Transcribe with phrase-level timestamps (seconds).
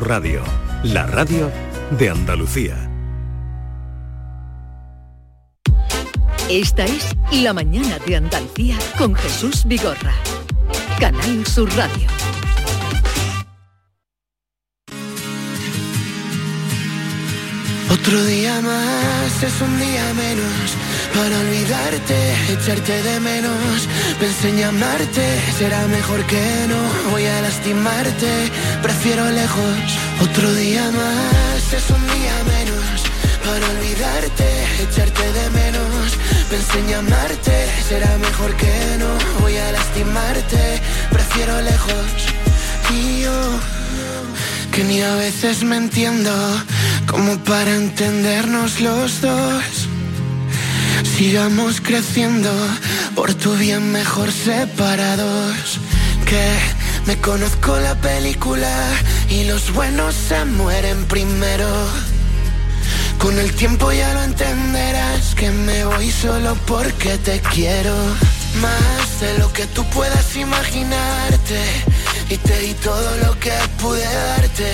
[0.00, 0.42] Radio,
[0.84, 1.50] la radio
[1.98, 2.90] de Andalucía.
[6.48, 10.14] Esta es La mañana de Andalucía con Jesús Vigorra.
[10.98, 12.21] Canal Sur Radio.
[18.04, 20.74] Otro día más es un día menos
[21.14, 23.86] para olvidarte, echarte de menos.
[24.18, 25.24] Pensé en llamarte,
[25.56, 27.10] será mejor que no.
[27.12, 28.50] Voy a lastimarte,
[28.82, 29.78] prefiero lejos.
[30.20, 33.02] Otro día más es un día menos
[33.46, 34.48] para olvidarte,
[34.82, 36.18] echarte de menos.
[36.50, 39.10] Pensé en llamarte, será mejor que no.
[39.42, 42.10] Voy a lastimarte, prefiero lejos.
[42.90, 43.60] Y yo
[44.72, 46.32] que ni a veces me entiendo
[47.06, 49.64] como para entendernos los dos.
[51.16, 52.50] Sigamos creciendo,
[53.14, 55.78] por tu bien mejor separados.
[56.24, 56.46] Que
[57.06, 58.72] me conozco la película
[59.28, 61.68] y los buenos se mueren primero.
[63.18, 67.94] Con el tiempo ya lo entenderás que me voy solo porque te quiero.
[68.60, 71.60] Más de lo que tú puedas imaginarte
[72.28, 74.72] y te di todo lo que pude darte.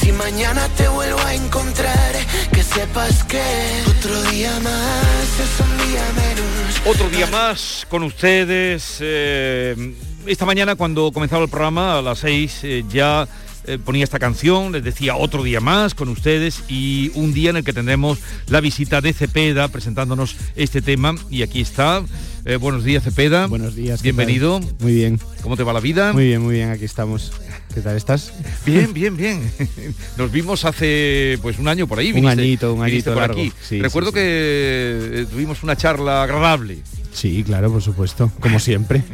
[0.00, 2.12] Si mañana te vuelvo a encontrar,
[2.52, 3.42] que sepas que
[3.88, 6.96] otro día más es un día menos.
[6.96, 8.98] Otro día más con ustedes.
[9.00, 9.94] eh,
[10.26, 13.26] esta mañana cuando comenzaba el programa a las seis eh, ya
[13.64, 17.58] eh, ponía esta canción, les decía otro día más con ustedes y un día en
[17.58, 22.04] el que tendremos la visita de Cepeda presentándonos este tema y aquí está.
[22.44, 23.46] Eh, buenos días Cepeda.
[23.46, 24.00] Buenos días.
[24.02, 24.58] ¿qué Bienvenido.
[24.60, 24.74] tal?
[24.80, 25.20] Muy bien.
[25.42, 26.12] ¿Cómo te va la vida?
[26.12, 27.32] Muy bien, muy bien, aquí estamos.
[27.72, 28.32] ¿Qué tal estás?
[28.66, 29.40] Bien, bien, bien.
[30.18, 32.08] Nos vimos hace pues un año por ahí.
[32.08, 33.40] Un viniste- añito, un añito por largo.
[33.40, 33.52] aquí.
[33.62, 36.78] Sí, Recuerdo sí, que eh, tuvimos una charla agradable.
[37.12, 39.04] Sí, claro, por supuesto, como siempre.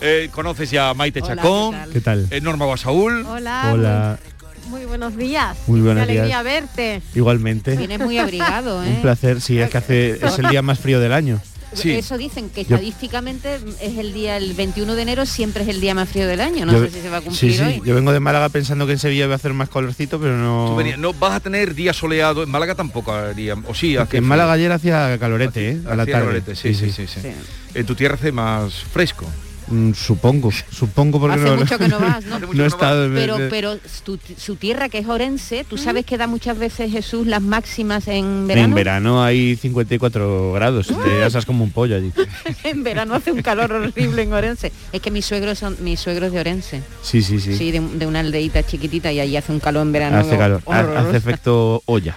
[0.00, 2.26] Eh, conoces ya a Maite Hola, Chacón, ¿qué ¿Qué tal?
[2.30, 3.24] eh, Norma Guasaúl.
[3.26, 3.70] Hola.
[3.72, 4.18] Hola,
[4.66, 5.56] Muy, muy buenos días.
[5.68, 6.44] Muy buenos Qué alegría días.
[6.44, 7.02] verte.
[7.14, 7.76] igualmente.
[7.76, 8.88] Vienes muy abrigado, ¿eh?
[8.88, 11.40] Un placer, sí, es que hace, es el día más frío del año.
[11.74, 11.90] Sí.
[11.92, 15.80] Eso dicen que Yo- estadísticamente es el día, el 21 de enero siempre es el
[15.80, 16.66] día más frío del año.
[16.66, 17.82] No Yo- sé si se va a cumplir Sí, sí, hoy.
[17.84, 20.40] yo vengo de Málaga pensando que en Sevilla va a hacer más colorcito, pero Tú
[20.42, 20.76] no...
[20.76, 24.16] venías- no vas a tener día soleado, en Málaga tampoco haría, o sí, hace Que
[24.18, 24.24] en.
[24.24, 25.78] Málaga ayer hacía calorete, ¿eh?
[25.86, 26.12] A la tarde.
[26.12, 27.20] calorete, sí, sí, sí, sí.
[27.22, 27.28] Sí.
[27.74, 29.26] En tu tierra hace más fresco.
[29.72, 32.36] Mm, supongo, supongo porque Hace no, mucho que no vas, ¿no?
[32.52, 36.92] En- Pero, pero tu- su tierra, que es Orense, ¿tú sabes que da muchas veces
[36.92, 38.66] Jesús las máximas en verano?
[38.68, 42.12] En verano hay 54 grados, te asas como un pollo allí.
[42.64, 44.72] en verano hace un calor horrible en Orense.
[44.92, 46.82] Es que mis suegros son mis suegros de Orense.
[47.02, 47.56] Sí, sí, sí.
[47.56, 50.18] Sí, de, de una aldeita chiquitita y allí hace un calor en verano.
[50.18, 50.98] Hace calor, horroroso.
[51.08, 52.14] hace efecto olla,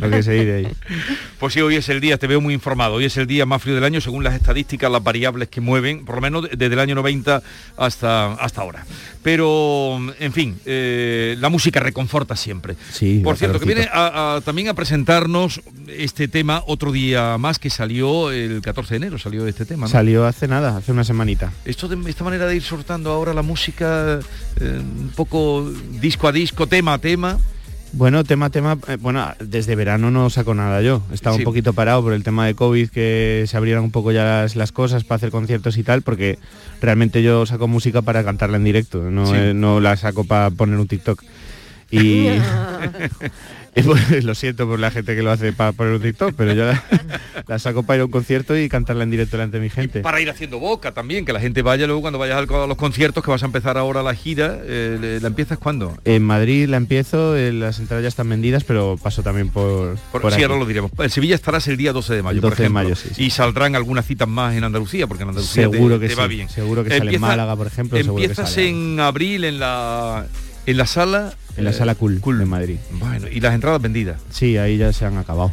[0.00, 0.68] lo que se dice ahí.
[1.38, 3.62] Pues sí, hoy es el día, te veo muy informado, hoy es el día más
[3.62, 6.74] frío del año según las estadísticas, las variables que mueven, por lo menos de- desde
[6.74, 7.42] el año 90
[7.76, 8.84] hasta, hasta ahora.
[9.22, 12.76] Pero, en fin, eh, la música reconforta siempre.
[12.92, 17.58] Sí, Por cierto, que viene a- a- también a presentarnos este tema otro día más
[17.58, 19.86] que salió el 14 de enero, salió este tema.
[19.86, 19.88] ¿no?
[19.92, 21.52] Salió hace nada, hace una semanita.
[21.64, 24.18] Esto de esta manera de ir soltando ahora la música
[24.60, 25.70] eh, un poco
[26.00, 27.38] disco a disco, tema a tema.
[27.92, 31.02] Bueno, tema, tema, eh, bueno, desde verano no saco nada yo.
[31.10, 31.40] Estaba Sí.
[31.42, 34.56] un poquito parado por el tema de COVID, que se abrieran un poco ya las,
[34.56, 36.38] las cosas para hacer conciertos y tal, porque
[36.82, 39.32] realmente yo saco música para cantarla en directo, no, Sí.
[39.36, 41.22] eh, no la saco para poner un TikTok.
[43.76, 46.52] Y, pues, lo siento por la gente que lo hace para poner un TikTok, pero
[46.52, 46.82] yo la,
[47.46, 50.00] la saco para ir a un concierto y cantarla en directo delante de mi gente.
[50.00, 53.22] Para ir haciendo boca también, que la gente vaya luego cuando vayas a los conciertos,
[53.22, 55.96] que vas a empezar ahora la gira, eh, ¿la empiezas cuándo?
[56.04, 60.22] En Madrid la empiezo, eh, las entradas ya están vendidas, pero paso también por, Por,
[60.22, 60.44] por sí, aquí.
[60.44, 60.90] ahora lo diremos.
[60.98, 62.82] En Sevilla estarás el día 12 de mayo, El por 12 de ejemplo.
[62.82, 63.24] mayo, sí, sí.
[63.26, 66.24] Y saldrán algunas citas más en Andalucía, porque en Andalucía te- Seguro que te va
[66.24, 66.48] sí, bien.
[66.48, 68.70] seguro que sale en Málaga, por ejemplo, seguro que Empiezas sale.
[68.70, 70.26] en abril en la
[70.70, 72.76] en la sala En la eh, sala cool, de Madrid.
[72.92, 74.20] Bueno, y las entradas vendidas.
[74.30, 75.52] Sí, ahí ya se han acabado.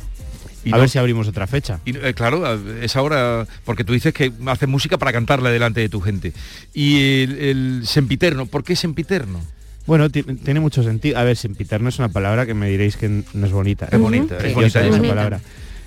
[0.63, 1.79] Y a no- ver si abrimos otra fecha.
[1.85, 5.89] Y, eh, claro, es ahora, porque tú dices que haces música para cantarla delante de
[5.89, 6.33] tu gente.
[6.73, 9.39] Y el, el sempiterno, ¿por qué sempiterno?
[9.85, 11.19] Bueno, ti- tiene mucho sentido.
[11.19, 13.87] A ver, sempiterno es una palabra que me diréis que no es bonita.
[13.91, 14.79] Es bonita, es bonita.
[14.81, 15.07] esa bonita.
[15.07, 15.40] palabra.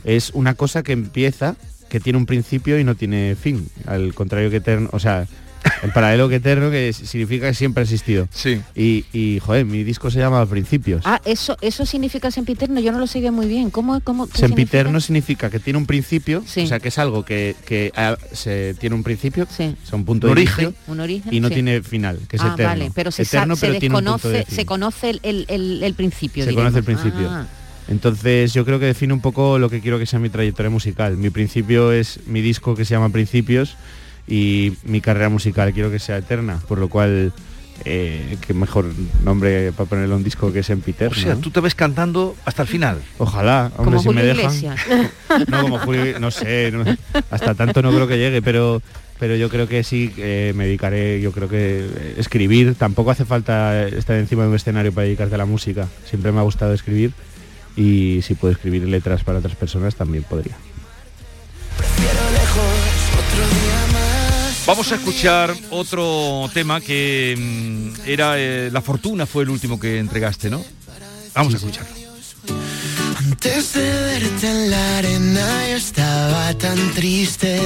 [0.05, 1.57] Es una cosa que empieza,
[1.89, 3.69] que tiene un principio y no tiene fin.
[3.87, 5.27] Al contrario que eterno, o sea,
[5.83, 8.29] el paralelo que eterno que significa que siempre ha existido.
[8.33, 8.61] Sí.
[8.75, 11.03] Y, y, joder, mi disco se llama Principios.
[11.05, 13.71] Ah, eso, eso significa sempiterno, yo no lo sé muy bien.
[13.71, 16.63] ¿Cómo, cómo Sempiterno significa que tiene un principio, Sí.
[16.63, 19.75] o sea, que es algo que, que, ah, se, tiene un principio, Sí.
[19.83, 20.75] o sea, un punto Un de origen.
[20.87, 21.35] Un origen.
[21.35, 21.55] y no sí.
[21.55, 22.65] tiene final, que es ah, eterno.
[22.71, 24.57] vale, pero se, eterno, se pero tiene un punto de desconoce, fin.
[24.57, 26.45] se conoce el, el- el- el principio.
[26.45, 27.29] Se conoce el principio.
[27.31, 27.47] Ah,
[27.89, 31.17] Entonces yo creo que define un poco lo que quiero que sea mi trayectoria musical.
[31.17, 33.77] Mi principio es mi disco que se llama Principios
[34.29, 37.33] y mi carrera musical quiero que sea eterna, por lo cual
[37.85, 38.87] eh, qué mejor
[39.25, 41.11] nombre para ponerle un disco que es en Peter.
[41.11, 41.41] O sea, ¿no?
[41.41, 42.99] tú te ves cantando hasta el final.
[43.19, 44.45] Ojalá, hombre, Como si me dejan.
[44.55, 44.81] Iglesias.
[45.49, 46.85] No, como Julio, no sé, no-
[47.31, 48.83] hasta tanto no creo que llegue, pero
[49.21, 53.25] pero yo creo que sí eh, me dedicaré, yo creo que eh, escribir, tampoco hace
[53.25, 55.89] falta estar encima de un escenario para dedicarte a la música.
[56.09, 57.13] Siempre me ha gustado escribir
[57.77, 60.57] y si puedo escribir letras para otras personas también podría.
[61.77, 62.28] Prefiero
[64.69, 69.99] Vamos a escuchar otro tema que mm, era eh, La Fortuna, fue el último que
[69.99, 70.63] entregaste, ¿no?
[71.35, 71.97] Vamos a escucharlo.
[73.17, 77.59] Antes de verte en la arena yo estaba tan triste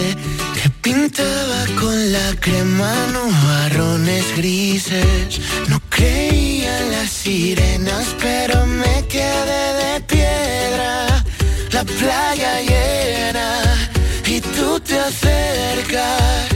[0.62, 5.40] que pintaba con la crema nubarrones grises.
[5.66, 11.24] No creía en las sirenas, pero me quedé de piedra.
[11.72, 13.90] La playa llena
[14.24, 16.51] y tú te acercas.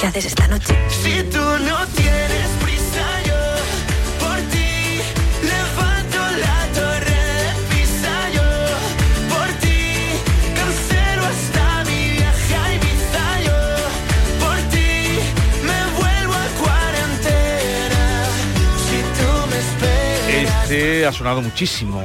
[0.00, 0.74] ¿Qué haces esta noche?
[0.88, 3.40] Si tú no tienes prisa, yo
[4.20, 5.00] por ti
[5.42, 8.14] levanto la torre de Pisa.
[8.36, 8.48] Yo
[9.32, 9.80] por ti
[10.54, 13.26] cancelo hasta mi viaje a Ibiza.
[13.46, 13.58] Yo
[14.44, 14.90] por ti
[15.68, 18.02] me vuelvo a cuarentena.
[18.86, 20.70] Si tú me esperas.
[20.70, 22.02] Este ha sonado muchísimo,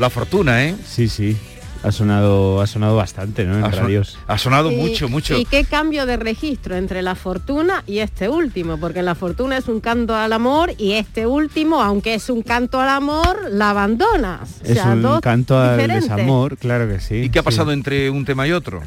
[0.00, 0.74] La Fortuna, ¿eh?
[0.86, 1.36] Sí, sí.
[1.82, 3.56] Ha sonado, ha sonado bastante, ¿no?
[3.58, 5.36] En Ha, son- ha sonado Y- mucho, mucho.
[5.38, 8.78] ¿Y qué cambio de registro entre la fortuna y este último?
[8.78, 12.80] Porque la fortuna es un canto al amor y este último, aunque es un canto
[12.80, 14.56] al amor, la abandonas.
[14.62, 16.10] O Es sea, un dos canto al diferentes.
[16.10, 17.14] desamor, claro que sí.
[17.22, 17.46] ¿Y qué ha sí.
[17.46, 18.82] pasado entre un tema y otro?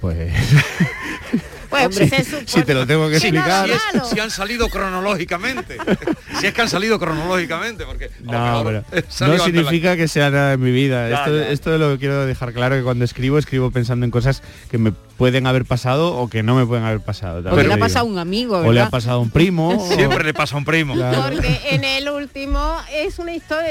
[0.00, 0.32] Pues
[1.70, 3.66] Pues, Sí, se supone- si te lo tengo que explicar.
[3.66, 4.04] Si, es- malo.
[4.06, 5.78] si han salido cronológicamente.
[6.40, 8.32] si es que han salido cronológicamente, porque No,
[8.62, 11.08] mejor pero salió no antes la- significa que sea nada en mi vida.
[11.08, 11.48] Ya, esto, ya.
[11.50, 14.92] esto lo que quiero dejar claro que cuando escribo, escribo pensando en cosas que me
[15.20, 17.42] pueden haber pasado o que no me pueden haber pasado.
[17.42, 19.68] te le ha pasado a un amigo, O le ha pasado a un primo.
[19.76, 20.94] o- Siempre le pasa a un primo.
[20.94, 21.22] Claro.
[21.22, 22.58] Porque en el último
[22.90, 23.68] es una historia,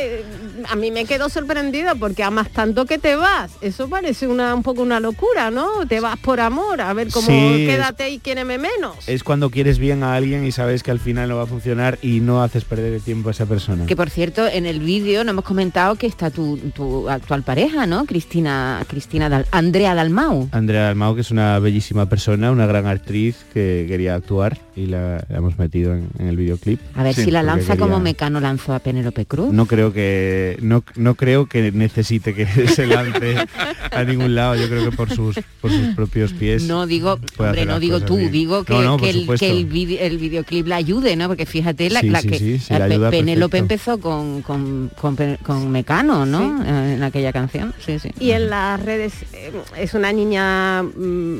[0.70, 3.50] a mí me quedó sorprendido porque amas tanto que te vas.
[3.62, 5.88] Eso parece una un poco una locura, ¿no?
[5.88, 8.96] Te vas por amor, a ver cómo Sí, es- quédate y quiéreme menos.
[9.08, 11.98] Es cuando quieres bien a alguien y sabes que al final no va a funcionar
[12.04, 13.88] y no haces perder el tiempo a esa persona.
[13.88, 17.88] Que por cierto, en el vídeo no hemos comentado que está tu, tu actual pareja,
[17.88, 18.06] ¿no?
[18.06, 20.48] Cristina, Cristina Dal- Andrea Dalmau.
[20.52, 25.24] Andrea Dalmau, que es una bellísima persona, una gran actriz que quería actuar y la,
[25.30, 26.80] la hemos metido en, en el videoclip.
[26.96, 29.52] A ver Sí, si la lanza como Mecano lanzó a Penélope Cruz.
[29.54, 33.36] No creo que no, no creo que necesite que se lance
[33.92, 34.56] a ningún lado.
[34.56, 36.64] Yo creo que por sus por sus propios pies.
[36.64, 38.32] No digo, hombre, no digo tú, bien.
[38.32, 41.28] digo que, No, no, que el, que el, vide- el videoclip la ayude, ¿no?
[41.28, 43.92] Porque fíjate la, Sí, la sí, que sí, sí, la la Pe- ayuda, Penélope perfecto.
[43.94, 44.90] empezó con, con,
[45.44, 46.64] con Mecano, ¿no?
[46.64, 47.74] Eh, En aquella canción.
[47.86, 48.10] Sí, sí.
[48.20, 50.98] Y en las redes eh, es una niña mm,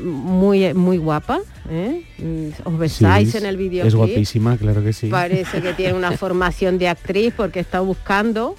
[0.08, 1.40] muy muy guapa,
[1.70, 2.04] ¿eh?
[2.18, 3.88] Mm, Os besáis En el videoclip.
[3.88, 5.08] Es guapísima, claro que sí.
[5.08, 8.56] Parece que tiene una formación de actriz porque está buscando.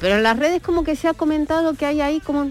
[0.00, 2.50] Pero en las redes como que se ha comentado que hay ahí como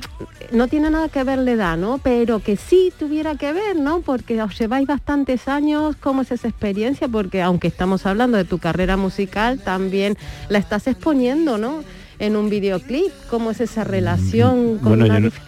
[0.51, 1.97] no tiene nada que ver la edad, ¿no?
[1.97, 4.01] Pero que sí tuviera que ver, ¿no?
[4.01, 7.07] Porque os lleváis bastantes años, ¿cómo es esa experiencia?
[7.07, 10.17] Porque aunque estamos hablando de tu carrera musical, también
[10.49, 11.85] la estás exponiendo, ¿no?
[12.19, 14.79] En un videoclip, ¿cómo es esa relación?
[14.79, 15.39] con Bueno, una yo, no- dif-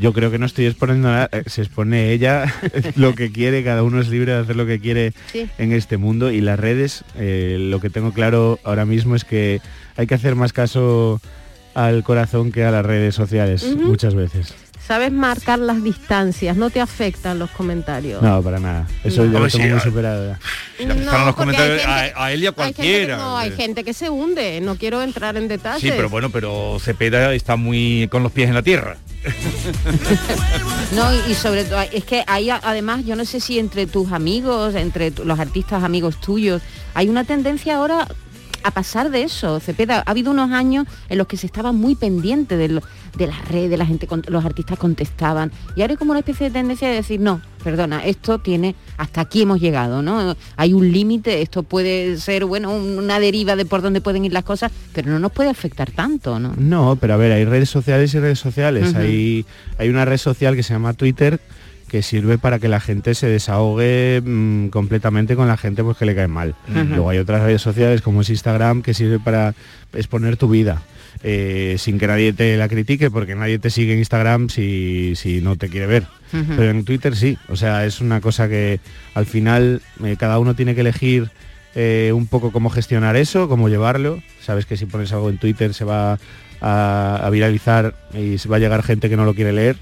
[0.00, 1.28] yo creo que no estoy exponiendo nada.
[1.32, 2.52] eh, Se expone ella
[2.96, 5.46] lo que quiere, cada uno es libre de hacer lo que quiere Sí.
[5.58, 9.60] en este mundo y las redes, eh, lo que tengo claro ahora mismo es que
[9.96, 11.20] hay que hacer más caso
[11.74, 14.54] al corazón que a las redes sociales muchas veces.
[14.88, 18.22] Sabes marcar las distancias, no te afectan los comentarios.
[18.22, 18.86] No, para nada.
[19.04, 19.32] Eso No.
[19.34, 20.34] yo lo tengo muy superado
[20.78, 23.16] empezaron los hay comentarios gente- a, a él y a Hay que- cualquiera.
[23.18, 25.82] no, hay gente que se hunde, no quiero entrar en detalles.
[25.82, 28.96] Sí, pero bueno, pero Cepeda está muy con los pies en la tierra.
[30.94, 34.10] No, y, y sobre todo, es que hay además, yo no sé si entre tus
[34.12, 36.62] amigos, entre tu- los artistas amigos tuyos,
[36.94, 38.08] hay una tendencia ahora
[38.68, 39.60] a pasar de eso.
[39.60, 42.82] Cepeda, ha habido unos años en los que se estaba muy pendiente de, lo-
[43.16, 45.50] de las redes, la gente, los artistas contestaban.
[45.76, 49.20] Y ahora hay como una especie de tendencia de decir, no, perdona, esto tiene, hasta
[49.22, 50.36] aquí hemos llegado, ¿no?
[50.56, 54.32] Hay un límite, esto puede ser, bueno, un- una deriva de por dónde pueden ir
[54.32, 56.54] las cosas, pero no nos puede afectar tanto, ¿no?
[56.56, 58.94] No, pero a ver, hay redes sociales y redes sociales.
[58.94, 59.44] Hay,
[59.78, 61.40] hay una red social que se llama Twitter
[61.88, 66.04] que sirve para que la gente se desahogue mm, completamente con la gente pues, que
[66.06, 66.54] le cae mal.
[66.72, 69.54] Luego hay otras redes sociales como es Instagram que sirve para
[69.94, 70.82] exponer tu vida.
[71.24, 75.40] eh, sin que nadie te la critique porque nadie te sigue en Instagram si, si
[75.40, 76.06] no te quiere ver.
[76.30, 78.80] Pero en Twitter sí, o sea, es una cosa que
[79.14, 81.30] al final eh, cada uno tiene que elegir
[81.74, 84.22] eh, un poco cómo gestionar eso, cómo llevarlo.
[84.40, 86.18] Sabes que si pones algo en Twitter se va
[86.60, 89.76] a, a viralizar y se va a llegar gente que no lo quiere leer.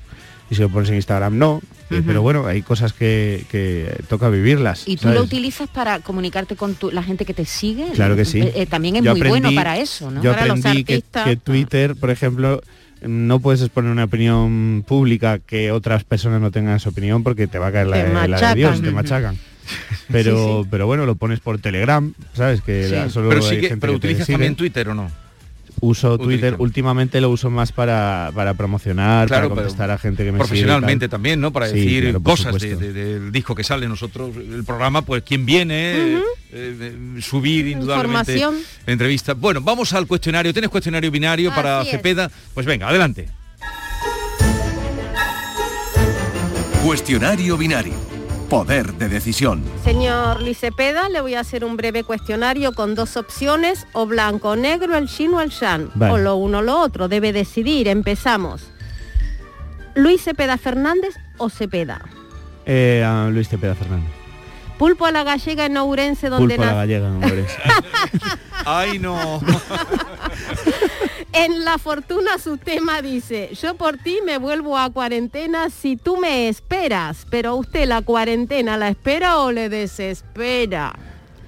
[0.51, 1.61] Y si lo pones en Instagram no.
[1.91, 4.83] Eh, Pero bueno, hay cosas que, que toca vivirlas.
[4.89, 5.19] ¿Y tú ¿sabes?
[5.19, 7.87] lo utilizas para comunicarte con tu- la gente que te sigue?
[7.95, 8.41] Claro que sí.
[8.41, 10.21] Eh, eh, también es Yo muy bueno para eso, ¿no?
[10.21, 11.25] Yo Para los aprendí que, artistas.
[11.25, 12.61] que Twitter, por ejemplo,
[13.03, 17.59] no puedes exponer una opinión pública que otras personas no tengan su opinión porque te
[17.61, 18.55] va a caer la, de- la de.
[18.57, 19.39] Dios, te machacan.
[20.11, 22.61] Pero, Sí, pero bueno, lo pones por Telegram, ¿sabes?
[22.63, 23.11] Que Sí.
[23.13, 25.11] solo Pero, hay gente pero que utilizas también Twitter o no.
[25.81, 30.33] Uso Twitter, últimamente lo uso más para, para promocionar, Claro, para contestar a gente que
[30.33, 31.53] me profesionalmente también, ¿no?
[31.53, 32.79] Para Sí, decir claro, cosas de- supuesto.
[32.79, 35.75] de- del disco que sale nosotros, el programa, pues quién viene,
[36.17, 38.65] eh, eh, subir indudablemente Información.
[38.87, 39.35] entrevista.
[39.35, 40.53] Bueno, vamos al cuestionario.
[40.53, 41.91] ¿Tienes cuestionario binario para es.
[41.91, 42.31] Cepeda?
[42.55, 43.29] Pues venga, adelante.
[46.85, 48.16] Cuestionario binario.
[48.49, 49.63] Poder de decisión.
[49.83, 54.51] Señor Luis Cepeda, le voy a hacer un breve cuestionario con dos opciones, o blanco
[54.51, 56.13] o negro, el chin o el shan, Vale.
[56.13, 58.63] o lo uno o lo otro, debe decidir, empezamos.
[59.97, 62.01] Luis Cepeda Fernández o Cepeda.
[62.67, 64.11] Eh, a Luis Cepeda Fernández.
[64.79, 67.47] Pulpo a la gallega en Ourense, donde Pulpo a la gallega, hombre.
[68.65, 69.41] Ay, no.
[71.33, 76.17] En La Fortuna su tema dice, yo por ti me vuelvo a cuarentena si tú
[76.17, 80.95] me esperas, pero usted la cuarentena la espera o le desespera.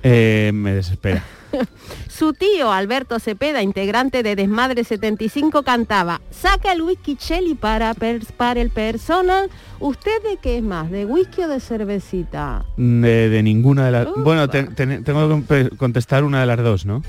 [0.03, 1.25] Eh, me desespera.
[2.09, 7.95] Su tío Alberto Cepeda, integrante de Desmadre 75, cantaba, saca el whisky Chelly para,
[8.37, 9.49] para el personal.
[9.81, 12.67] ¿Usted de qué es más, de whisky o de cervecita?
[12.77, 14.09] De, de ninguna de las...
[14.17, 17.03] Bueno, te- te- tengo que contestar una de las dos, ¿no?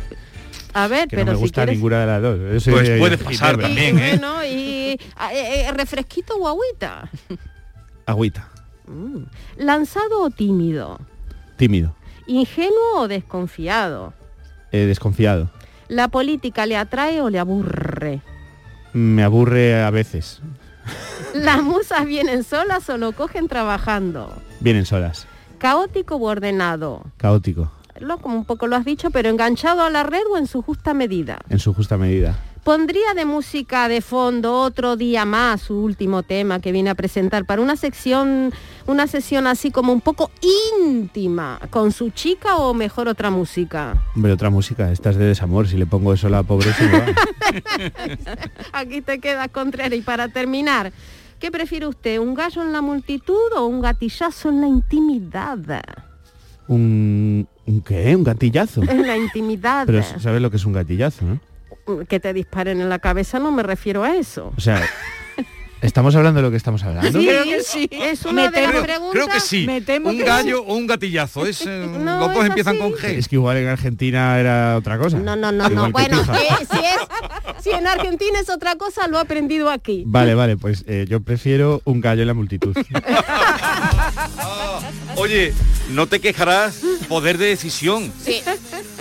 [0.74, 1.76] A ver, Que pero no me si gusta quieres...
[1.76, 2.40] ninguna de las dos.
[2.40, 3.70] Pues de- puede de pasar Ginebra.
[3.70, 4.10] Y, también, ¿eh?
[4.20, 7.10] bueno, y ah, eh, eh, refresquito o agüita.
[8.06, 8.50] Agüita.
[8.88, 9.24] Mm.
[9.58, 11.00] ¿Lanzado o tímido?
[11.58, 11.96] Tímido.
[12.28, 14.14] ¿Ingenuo o desconfiado?
[14.72, 15.50] eh, desconfiado.
[15.88, 18.22] ¿La política le atrae o le aburre?
[18.94, 20.42] Me aburre a veces.
[21.34, 24.32] ¿Las musas vienen solas o lo cogen trabajando?
[24.60, 25.26] Vienen solas.
[25.58, 27.04] ¿Caótico o ordenado?
[27.18, 27.72] Caótico.
[28.00, 30.62] Lo, como un poco lo has dicho, pero enganchado a la red o en su
[30.62, 31.40] justa medida.
[31.50, 32.38] En su justa medida.
[32.64, 37.46] Pondría de música de fondo otro día más su último tema que viene a presentar
[37.46, 38.54] para una sección,
[38.86, 40.30] una sesión así como un poco
[40.84, 44.04] íntima, con su chica o mejor otra música.
[44.14, 44.92] Hombre, otra música.
[44.92, 45.68] Esta es de desamor.
[45.68, 47.06] Si le pongo eso a la pobre se me va.
[48.74, 49.98] Aquí te quedas Contreras.
[49.98, 50.92] Y para terminar,
[51.40, 52.20] ¿qué prefiere usted?
[52.20, 55.82] ¿Un gallo en la multitud o un gatillazo en la intimidad?
[56.68, 58.16] ¿Un, ¿Un qué?
[58.16, 58.82] ¿Un gatillazo?
[58.82, 59.86] En la intimidad.
[59.86, 62.06] Pero sabes lo que es un gatillazo, ¿no?
[62.06, 64.52] Que te disparen en la cabeza no me refiero a eso.
[64.58, 64.82] O sea,
[65.82, 67.20] ¿estamos hablando de lo que estamos hablando?
[67.20, 67.90] Sí, Creo que sí.
[67.92, 69.12] Es una Me de las preguntas.
[69.12, 69.66] Creo que sí.
[69.66, 71.46] Me temo un que gallo o un gatillazo.
[71.46, 72.82] Es, eh, No, los dos es empiezan así.
[72.84, 73.06] con G.
[73.18, 75.18] Es que igual en Argentina era otra cosa.
[75.20, 75.92] No, no, no, no.
[75.92, 76.98] Bueno, eh, si, es,
[77.64, 80.04] si en Argentina es otra cosa, lo he aprendido aquí.
[80.06, 82.76] Vale, vale, pues eh, yo prefiero un gallo en la multitud.
[85.16, 85.54] Oye,
[85.90, 88.42] no te quejarás, poder de decisión, Sí.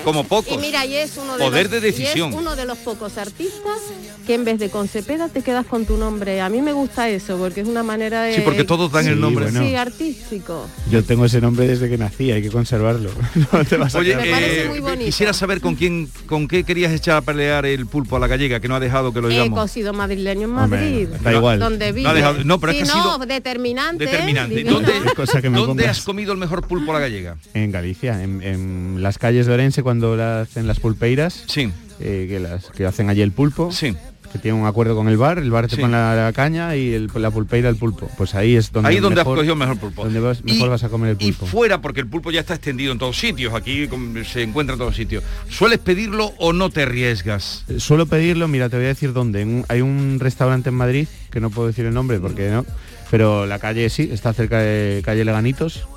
[0.04, 0.52] Como pocos.
[0.54, 2.30] Y mira, y es uno de Poder los, de decisión.
[2.30, 3.78] y es uno de los pocos artistas
[4.26, 6.40] que en vez de con Cepeda te quedas con tu nombre.
[6.40, 9.10] A mí me gusta eso porque es una manera de Sí, porque todos dan Sí,
[9.10, 9.44] el nombre.
[9.46, 9.60] bueno.
[9.62, 10.68] Sí, artístico.
[10.90, 13.10] Yo tengo ese nombre desde que nací, hay que conservarlo.
[13.52, 15.04] No te vas a Oye, quedar- Me parece eh, muy bonito.
[15.06, 18.60] quisiera saber con quién, con qué querías echar a pelear el pulpo a la gallega,
[18.60, 19.58] que no ha dejado que lo He digamos.
[19.58, 21.08] cocido madrileño en Hombre, Madrid.
[21.22, 21.58] da igual.
[21.58, 22.08] Donde No vive.
[22.08, 24.04] ha dejado- no, pero es que ha no, sido determinante.
[24.04, 24.64] Determinante.
[24.64, 27.36] ¿Dónde, Cosa que me dónde has comido el mejor pulpo a la gallega?
[27.54, 32.26] En Galicia, en, en las calles de Orense cuando la hacen las pulpeiras, Sí, eh,
[32.28, 33.96] que, las, que hacen allí el pulpo, sí.
[34.30, 35.80] que tienen un acuerdo con el bar, el bar te Sí.
[35.80, 38.10] pone la, la caña y el- la pulpeira el pulpo.
[38.18, 40.04] Pues ahí es donde Ahí es donde has mejor- cogido el mejor pulpo.
[40.04, 41.46] donde vas- mejor vas a comer el Y pulpo.
[41.46, 43.88] fuera, porque el pulpo ya está extendido en todos sitios, aquí
[44.30, 45.24] se encuentra en todos sitios.
[45.48, 47.64] ¿Sueles pedirlo o no te arriesgas?
[47.68, 49.40] Eh, Suelo pedirlo, mira, te voy a decir dónde.
[49.40, 52.66] En hay un restaurante en Madrid, que no puedo decir el nombre porque no,
[53.10, 55.88] pero la calle sí, está cerca de calle Leganitos,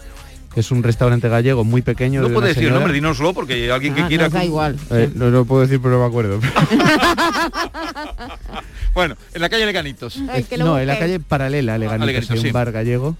[0.56, 2.22] es un restaurante gallego muy pequeño.
[2.28, 4.24] No de decir el nombre, dínoslo, porque alguien que Ah, quiera...
[4.26, 4.78] nos da igual.
[4.92, 6.40] Eh, no lo puedo decir, pero no me acuerdo.
[8.94, 10.20] Bueno, en la calle Leganitos.
[10.30, 13.16] Ay, no, en la calle paralela a Leganitos, Leganitos, hay un bar gallego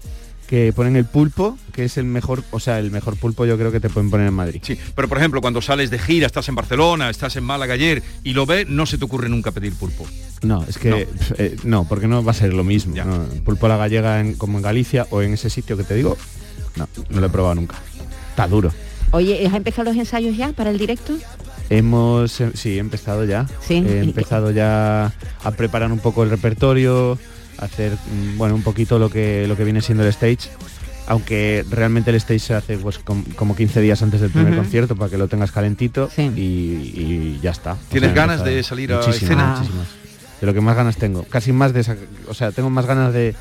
[0.46, 3.72] que ponen el pulpo, que es el mejor, o sea, el mejor pulpo yo creo
[3.72, 4.60] que te pueden poner en Madrid.
[4.62, 8.02] Sí, pero por ejemplo, cuando sales de gira, estás en Barcelona, estás en Málaga ayer
[8.22, 10.06] y lo ves, no se te ocurre nunca pedir pulpo.
[10.42, 10.96] No, es que No.
[11.38, 12.94] eh, no, porque no va a ser lo mismo.
[13.02, 13.24] ¿no?
[13.42, 16.18] Pulpo a la gallega en- como en Galicia o en ese sitio que te digo,
[16.76, 17.76] no, no lo he probado nunca.
[18.30, 18.72] Está duro.
[19.10, 21.14] Oye, ¿has empezado los ensayos ya para el directo?
[21.70, 23.46] Hemos, eh, sí, he empezado ya.
[23.66, 23.74] Sí.
[23.86, 25.12] He empezado ya
[25.44, 27.18] a preparar un poco el repertorio,
[27.58, 30.48] a hacer, mm, bueno, un poquito lo que, lo que viene siendo el stage.
[31.08, 34.94] Aunque realmente el stage se hace pues, com- como 15 días antes del primer concierto
[34.96, 36.30] para que lo tengas calentito Sí.
[36.36, 37.72] y, y ya está.
[37.72, 39.54] O ¿Tienes ganas de salir a Muchísimas, escena?
[39.58, 39.86] muchísimas.
[40.40, 41.24] De lo que más ganas tengo.
[41.24, 41.96] Casi más de esa-
[42.28, 43.34] o sea, tengo más ganas de,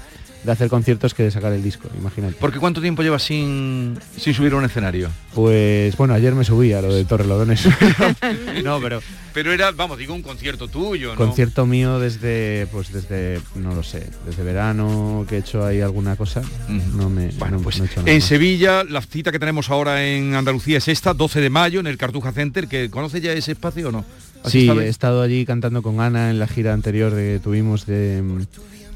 [0.44, 2.36] de hacer conciertos que de sacar el disco, imagínate.
[2.40, 5.10] Porque ¿cuánto tiempo llevas sin, sin subir a un escenario?
[5.36, 7.68] Pues bueno, ayer me subí a lo de Torrelodones.
[8.64, 9.02] no, pero
[9.34, 11.16] Pero era, vamos, digo, un concierto tuyo, ¿no?
[11.16, 16.16] concierto mío desde, pues desde, no lo sé, desde verano que he hecho ahí alguna
[16.16, 18.28] cosa, no me, Bueno, no- pues no he hecho nada en más.
[18.28, 21.98] Sevilla, la cita que tenemos ahora en Andalucía es esta, 12 de mayo, en el
[21.98, 24.06] Cartuja Center, que ¿conoce ya ese espacio o no?
[24.44, 28.24] ¿Has Sí, he estado allí cantando con Ana en la gira anterior que tuvimos de
[28.24, 28.42] mm,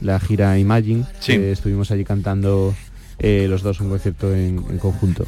[0.01, 1.05] la gira Imagine.
[1.19, 1.33] Sí.
[1.33, 2.73] que estuvimos allí cantando
[3.19, 5.25] eh, los dos un concierto en, en conjunto.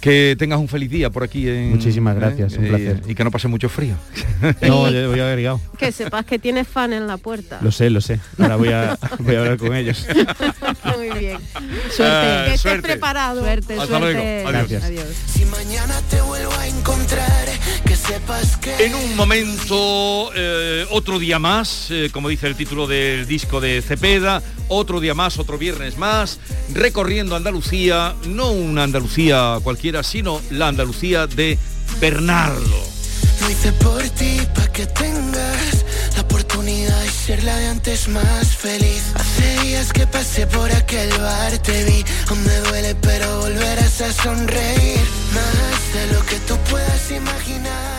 [0.00, 1.48] Que tengas un feliz día por aquí.
[1.48, 3.02] En, Muchísimas gracias, un Eh, placer.
[3.06, 3.94] Y que no pase mucho frío.
[4.62, 5.60] No, yo voy agregado.
[5.78, 7.60] Que sepas que tienes fan en la puerta.
[7.62, 8.18] Lo sé, lo sé.
[8.38, 10.04] Ahora voy a, voy a hablar con ellos.
[10.96, 11.38] Muy bien.
[11.94, 12.02] Suerte.
[12.02, 12.82] Eh, que estés suerte.
[12.88, 13.42] preparado.
[13.42, 14.12] Suerte, Hasta suerte.
[14.42, 14.48] luego.
[14.48, 14.70] Adiós.
[14.82, 15.06] Gracias.
[15.26, 17.48] Si mañana te vuelvo a encontrar.
[18.78, 23.80] En un momento, eh, otro día más, eh, como dice el título del disco de
[23.80, 26.38] Cepeda, otro día más, otro viernes más,
[26.72, 31.58] recorriendo Andalucía, no una Andalucía cualquiera, sino la Andalucía de
[32.00, 32.92] Bernardo.
[33.40, 35.84] Lo hice por ti, pa' que tengas
[36.16, 39.02] la oportunidad de ser la de antes más feliz.
[39.14, 44.12] Hace días que pasé por aquel bar, te vi, aún me duele, pero volverás a
[44.12, 45.00] sonreír.
[45.34, 47.91] Más de lo que tú puedas imaginarte.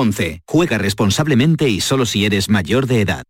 [0.00, 0.42] 11.
[0.46, 3.22] Juega responsablemente y solo si eres mayor de edad.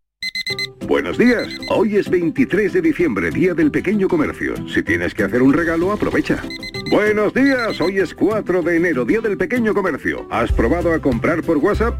[0.87, 1.47] Buenos días.
[1.69, 4.55] Hoy es 23 de diciembre, Día del Pequeño Comercio.
[4.67, 6.41] Si tienes que hacer un regalo, aprovecha.
[6.89, 7.79] Buenos días.
[7.81, 10.27] Hoy es 4 de enero, Día del Pequeño Comercio.
[10.29, 11.99] ¿Has probado a comprar por WhatsApp?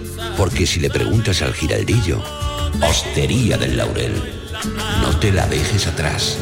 [0.37, 2.21] Porque si le preguntas al giraldillo,
[2.81, 4.13] Hostería del Laurel,
[5.01, 6.37] no te la dejes atrás.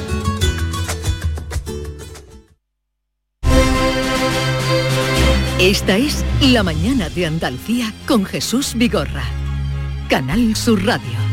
[5.60, 9.26] Esta es La Mañana de Andalucía con Jesús Vigorra.
[10.08, 11.29] Canal Sur Radio.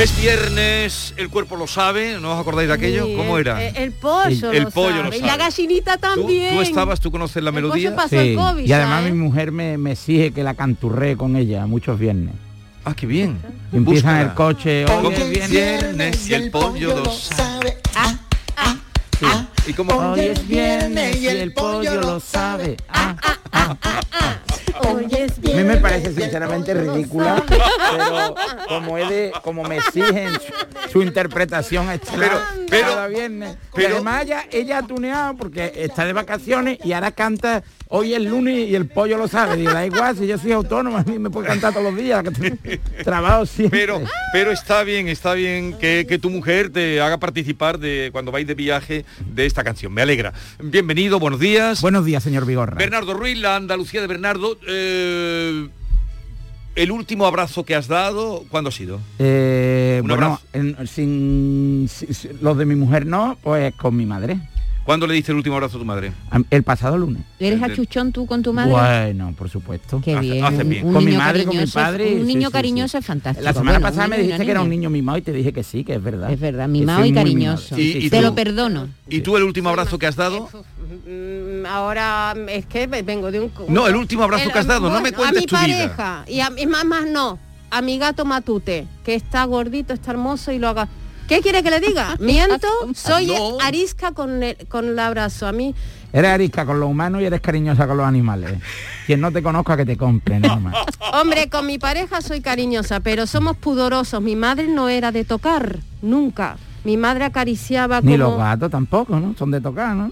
[0.00, 3.04] Es viernes, el cuerpo lo sabe, ¿no os acordáis de aquello?
[3.04, 3.62] Sí, ¿Cómo el- era?
[3.62, 5.16] El, el pollo, El- el lo pollo lo sabe.
[5.16, 5.30] Y sabe.
[5.30, 6.54] la gallinita ¿Tú, también.
[6.54, 7.94] tú estabas, tú conoces la El pollo melodía?
[7.96, 11.66] pasó el COVID, y además mi mujer me, me exige que la canturré con ella
[11.66, 12.34] muchos viernes.
[12.86, 13.42] Ah, qué bien.
[13.74, 14.22] Y empiezan Búscala.
[14.22, 15.50] el coche, hoy es viernes.
[15.50, 17.76] Viernes y el pollo lo sabe.
[19.66, 19.92] ¿Y cómo?
[19.96, 22.78] Hoy es viernes y el pollo lo sabe.
[22.88, 23.16] Ah,
[24.88, 28.34] A mí me parece sinceramente ridícula, pero
[28.68, 32.30] como es de, como me exigen su, su interpretación estelar
[32.68, 33.56] pero- cada viernes.
[33.74, 38.22] pero- además ella, ella ha tuneado porque está de vacaciones y ahora canta hoy es
[38.22, 39.56] lunes y el pollo lo sabe.
[39.56, 42.22] Digo, da igual, si yo soy autónomo, a mí me puede cantar todos los días,
[42.22, 43.80] que trabajo siempre.
[43.80, 44.00] Pero,
[44.32, 48.46] pero está bien, está bien que, que tu mujer te haga participar de cuando vais
[48.46, 49.92] de viaje de esta canción.
[49.92, 50.32] Me alegra.
[50.62, 51.80] Bienvenido, buenos días.
[51.80, 52.76] Buenos días, señor Vigorra.
[52.76, 54.56] Bernardo Ruiz, la Andalucía de Bernardo.
[54.70, 55.68] Eh,
[56.76, 59.00] el último abrazo que has dado, ¿cuándo ha sido?
[59.18, 60.42] Eh, Un bueno, abrazo.
[60.52, 64.38] en- sin, si- si- los de mi mujer no, pues con mi madre.
[64.84, 66.10] ¿Cuándo le diste el último abrazo a tu madre?
[66.50, 67.22] El pasado lunes.
[67.38, 68.72] ¿Eres achuchón tú con tu madre?
[68.72, 70.00] Bueno, por supuesto.
[70.02, 70.44] Qué bien.
[70.44, 70.86] hace bien.
[70.86, 72.14] un Con mi madre y con mi padre.
[72.14, 72.96] Un niño sí, cariñoso sí.
[72.98, 73.44] es fantástico.
[73.44, 75.62] La semana Bueno, pasada me dijiste que era un niño mimado y te dije que
[75.62, 76.32] sí, que es verdad.
[76.32, 77.74] Es verdad, mimado y cariñoso.
[77.76, 77.76] mimado.
[77.76, 78.88] Sí, sí, Y- y Te lo perdono.
[79.08, 80.48] ¿Y tú el último abrazo que has dado?
[81.06, 83.52] Mm, Ahora es que vengo de un...
[83.68, 85.94] No, el último abrazo que has dado, no me cuentes a mi tu vida.
[85.94, 87.38] pareja, y a mi mamá no,
[87.70, 90.88] a mi gato Matute, que está gordito, está hermoso y lo haga...
[91.30, 92.16] ¿Qué quiere que le diga?
[92.20, 93.58] Miento, soy No.
[93.60, 95.46] arisca con el, con el abrazo.
[95.46, 95.76] A mí
[96.12, 98.58] Eres arisca con los humanos y eres cariñosa con los animales.
[99.06, 100.74] Quien no te conozca que te compre, nada más.
[101.14, 104.20] Hombre, con mi pareja soy cariñosa, pero somos pudorosos.
[104.20, 106.56] Mi madre no era de tocar, nunca.
[106.84, 108.30] Mi madre acariciaba Ni como...
[108.30, 109.34] los gatos tampoco, ¿no?
[109.38, 110.10] Son de tocar, ¿no?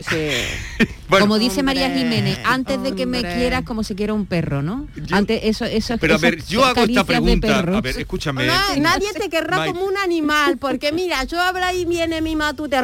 [1.08, 4.86] como dice María Jiménez, antes de que me quieras como se quiera un perro, ¿no?
[5.10, 7.58] antes eso eso Pero a ver, yo hago esta pregunta.
[7.58, 8.46] A ver, escúchame.
[8.46, 12.78] No, nadie te querrá como un animal, porque mira, yo habrá y viene mi matute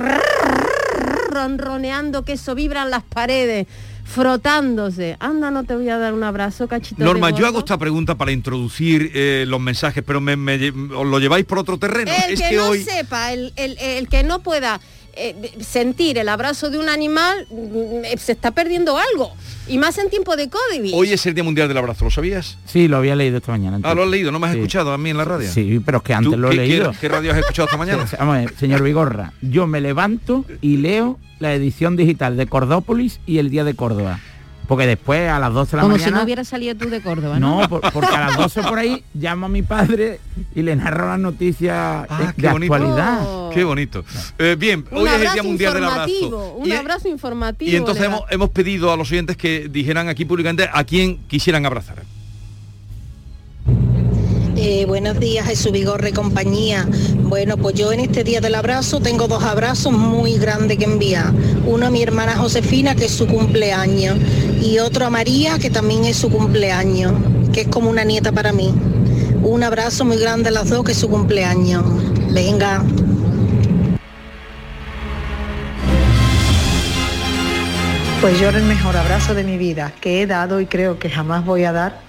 [1.31, 3.67] ronroneando que eso vibran las paredes,
[4.05, 5.17] frotándose.
[5.21, 6.97] Anda, no te voy a dar un abrazo, cachito.
[6.99, 10.93] de Norma, yo hago esta pregunta para introducir eh, los mensajes, pero me, me lle-
[10.97, 12.11] os lo lleváis por otro terreno.
[12.27, 14.81] El es que, que no hoy sepa, el, el- el que no pueda
[15.17, 19.33] eh, sentir el abrazo de un animal, mm, eh, se está perdiendo algo.
[19.67, 20.93] Y más en tiempo de COVID.
[20.95, 22.59] hoy es el Día Mundial del Abrazo, ¿lo sabías?
[22.67, 23.79] Sí, lo había leído esta mañana.
[23.83, 24.59] Ah, lo has leído, no me has Sí.
[24.59, 25.51] escuchado a mí en la radio.
[25.51, 26.91] Sí, pero es que antes ¿Tú lo he qué- leído.
[26.93, 28.05] ¿Qué, qué radio has escuchado esta mañana?
[28.19, 33.21] Vamos a ver, señor Vigorra, yo me levanto y leo la edición digital de Cordópolis
[33.27, 34.21] y el Día de Córdoba.
[34.67, 36.19] Porque después a las 12 de la como si mañana...
[36.19, 37.61] no hubiera salido tú de Córdoba, ¿no?
[37.61, 40.21] No, por- porque a las 12 por ahí llamo a mi padre
[40.55, 42.75] y le narro las noticias eh, Ah, de qué bonito.
[42.75, 43.51] actualidad.
[43.53, 44.05] Qué bonito.
[44.39, 46.55] Eh, bien, Un hoy es el Día Mundial del Abrazo.
[46.57, 47.71] un Y- abrazo informativo.
[47.71, 51.67] Y entonces hemos, hemos pedido a los oyentes que dijeran aquí públicamente a quién quisieran
[51.67, 52.03] abrazar.
[54.57, 56.87] Eh, buenos días, Jesús Vigorre compañía.
[57.25, 61.33] Bueno, pues yo en este día del abrazo tengo dos abrazos muy grandes que enviar.
[61.67, 64.17] Uno a mi hermana Josefina, que es su cumpleaños,
[64.65, 67.13] y otro a María, que también es su cumpleaños,
[67.53, 68.75] que es como una nieta para mí.
[69.43, 71.85] Un abrazo muy grande a las dos, que es su cumpleaños.
[72.33, 72.83] Venga.
[78.23, 81.45] Pues yo el mejor abrazo de mi vida que he dado y creo que jamás
[81.45, 82.01] voy a dar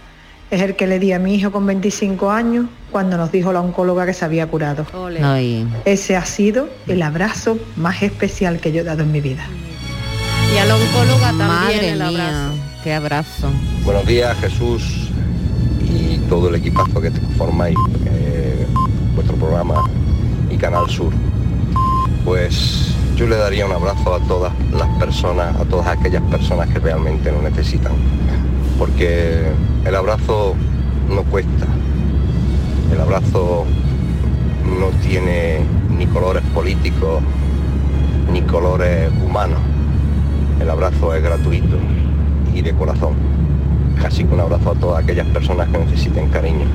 [0.50, 3.60] es el que le di a mi hijo con 25 años cuando nos dijo la
[3.60, 4.86] oncóloga que se había curado.
[5.84, 9.46] Ese ha sido el abrazo más especial que yo he dado en mi vida.
[10.56, 12.56] Y a la oncóloga también Madre el mía, abrazo.
[12.84, 13.50] qué abrazo.
[13.84, 15.10] Buenos días Jesús
[15.82, 18.66] y todo el equipazo que formáis eh,
[19.16, 19.84] vuestro programa
[20.50, 21.12] y Canal Sur.
[22.24, 26.80] Pues yo le daría un abrazo a todas las personas, a todas aquellas personas que
[26.80, 27.94] realmente lo necesitan.
[28.80, 29.44] Porque
[29.86, 30.56] el abrazo
[31.10, 31.66] no cuesta.
[32.94, 33.66] El abrazo
[34.80, 37.22] no tiene ni colores políticos
[38.32, 39.60] ni colores humanos.
[40.60, 41.78] El abrazo es gratuito
[42.54, 43.14] y de corazón.
[44.04, 46.66] Así que un abrazo a todas aquellas personas que necesiten cariño.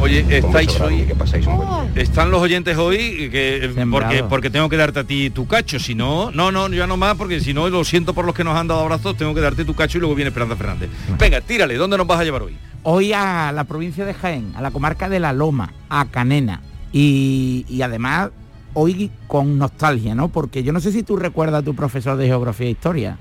[0.00, 2.02] Oye, estáis hoy, que paséis un buen día.
[2.02, 5.94] están los oyentes hoy que porque, porque tengo que darte a ti tu cacho, si
[5.94, 8.56] no, no, no, ya no más, porque si no, lo siento por los que nos
[8.56, 10.88] han dado abrazos, tengo que darte tu cacho y luego viene Esperanza Fernández.
[11.18, 12.56] Venga, tírale, ¿dónde nos vas a llevar hoy?
[12.82, 16.62] Hoy a la provincia de Jaén, a la comarca de La Loma, a Canena.
[16.92, 18.30] Y, y además
[18.74, 20.28] hoy con nostalgia, ¿no?
[20.28, 23.18] Porque yo no sé si tú recuerdas a tu profesor de geografía e historia.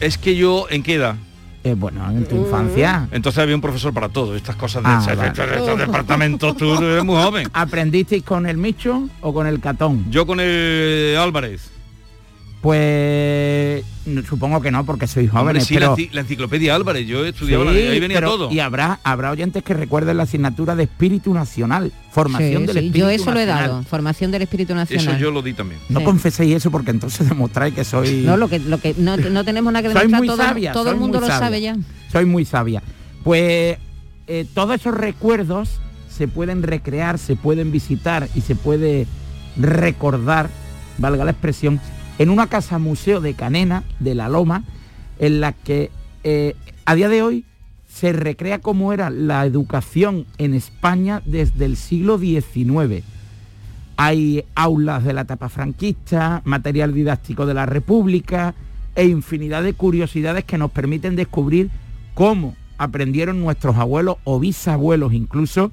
[0.00, 1.16] Es que yo, ¿en qué edad?
[1.64, 3.08] Eh, bueno, en tu infancia.
[3.10, 6.38] Entonces había un profesor para todo, estas cosas de Ah, vale.
[6.38, 7.48] tú eres muy joven.
[7.52, 10.06] ¿Aprendisteis con el Micho o con el Catón?
[10.10, 11.70] Yo con el Álvarez.
[12.62, 12.78] Pues
[14.06, 15.88] no, supongo que no, porque sois Hombre, jóvenes, sí, pero...
[15.90, 18.52] la, enci- la enciclopedia Álvarez, yo estudiaba, la- Sí, ahí venía pero- todo.
[18.52, 22.78] Y habrá, habrá oyentes que recuerden la asignatura de espíritu nacional, formación Sí, del sí,
[22.86, 25.06] espíritu Yo eso lo he dado, formación del espíritu nacional.
[25.08, 25.80] Eso yo lo di también.
[25.88, 26.04] No Sí.
[26.04, 28.22] confeséis eso porque entonces demostráis que soy...
[28.24, 30.72] No, lo que, lo que no, no tenemos nada que Soy demostrar, muy todo, sabia,
[30.72, 31.46] todo soy el mundo muy lo sabia.
[31.46, 31.76] sabe ya.
[32.12, 32.82] Soy muy sabia.
[33.24, 33.76] Pues
[34.28, 39.06] eh, todos esos recuerdos se pueden recrear, se pueden visitar y se puede
[39.56, 40.48] recordar,
[40.98, 41.80] valga la expresión,
[42.18, 44.64] en una casa museo de Canena, de La Loma,
[45.18, 45.90] en la que
[46.24, 47.44] eh, a día de hoy
[47.88, 53.04] se recrea cómo era la educación en España desde el siglo XIX.
[53.96, 58.54] Hay aulas de la etapa franquista, material didáctico de la República
[58.94, 61.70] e infinidad de curiosidades que nos permiten descubrir
[62.14, 65.70] cómo aprendieron nuestros abuelos o bisabuelos incluso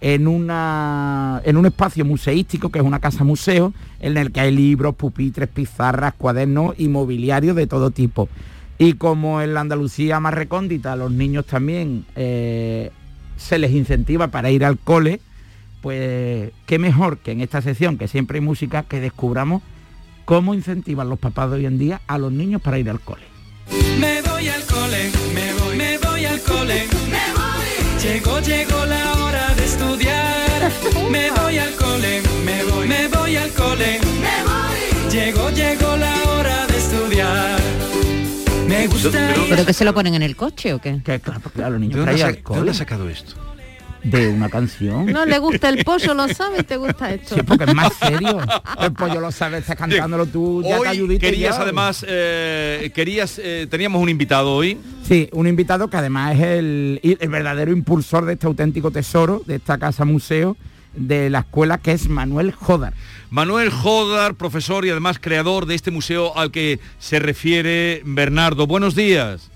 [0.00, 4.54] en, una, en un espacio museístico que es una casa museo en el que hay
[4.54, 8.28] libros, pupitres, pizarras, cuadernos y mobiliario de todo tipo.
[8.78, 12.90] Y como en la Andalucía más recóndita los niños también eh,
[13.36, 15.20] se les incentiva para ir al cole,
[15.82, 19.62] pues qué mejor que en esta sección, que siempre hay música, que descubramos
[20.24, 23.22] cómo incentivan los papás de hoy en día a los niños para ir al cole.
[23.98, 28.02] Me voy al cole, me voy, me voy al cole, me voy.
[28.02, 29.19] Llegó, llegó la hora
[29.80, 30.72] estudiar.
[31.10, 35.10] Me voy al cole, me voy, me voy al cole, me voy.
[35.10, 37.60] Llegó, llegó la hora de estudiar.
[38.66, 41.00] Me gusta ir ¿Pero que se lo ponen en el coche o qué?
[41.04, 41.40] Que claro,
[41.70, 43.34] los niños ¿De dónde de dónde has sacado esto?
[44.02, 45.06] De una canción.
[45.06, 47.34] No le gusta el pollo, lo sabes, te gusta esto.
[47.34, 48.38] Sí, porque es más serio.
[48.80, 51.62] El pollo lo sabes, estás cantándolo tú, ya te ayudiste querías ya.
[51.62, 54.78] además, eh, querías, eh, teníamos un invitado hoy.
[55.02, 59.56] Sí, un invitado que además es el, el verdadero impulsor de este auténtico tesoro, de
[59.56, 60.56] esta casa museo,
[60.94, 62.94] de la escuela, que es Manuel Jodar.
[63.30, 68.66] Manuel Jodar, profesor y además creador de este museo al que se refiere Bernardo.
[68.66, 69.50] Buenos días.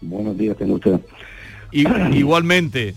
[0.00, 1.00] Buenos días, tengo usted.
[1.72, 2.94] Igualmente.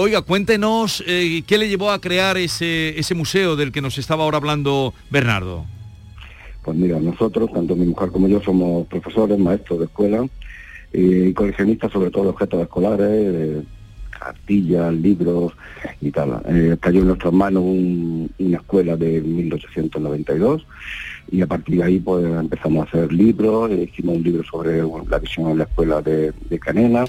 [0.00, 4.22] Oiga, cuéntenos eh, qué le llevó a crear ese, ese museo del que nos estaba
[4.22, 5.64] ahora hablando Bernardo.
[6.62, 10.24] Pues mira, nosotros, tanto mi mujer como yo, somos profesores, maestros de escuela
[10.92, 13.62] y coleccionistas sobre todo de objetos escolares, eh,
[14.10, 15.54] cartillas, libros
[16.00, 16.42] y tal.
[16.46, 20.64] Eh, cayó en nuestras manos un- una escuela de 1892
[21.32, 24.80] y a partir de ahí pues empezamos a hacer libros, eh, hicimos un libro sobre
[25.10, 27.04] la visión en la escuela de, de Canela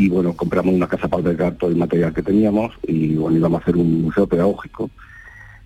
[0.00, 3.60] y bueno, compramos una casa para albergar todo el material que teníamos y bueno, íbamos
[3.60, 4.90] a hacer un museo pedagógico.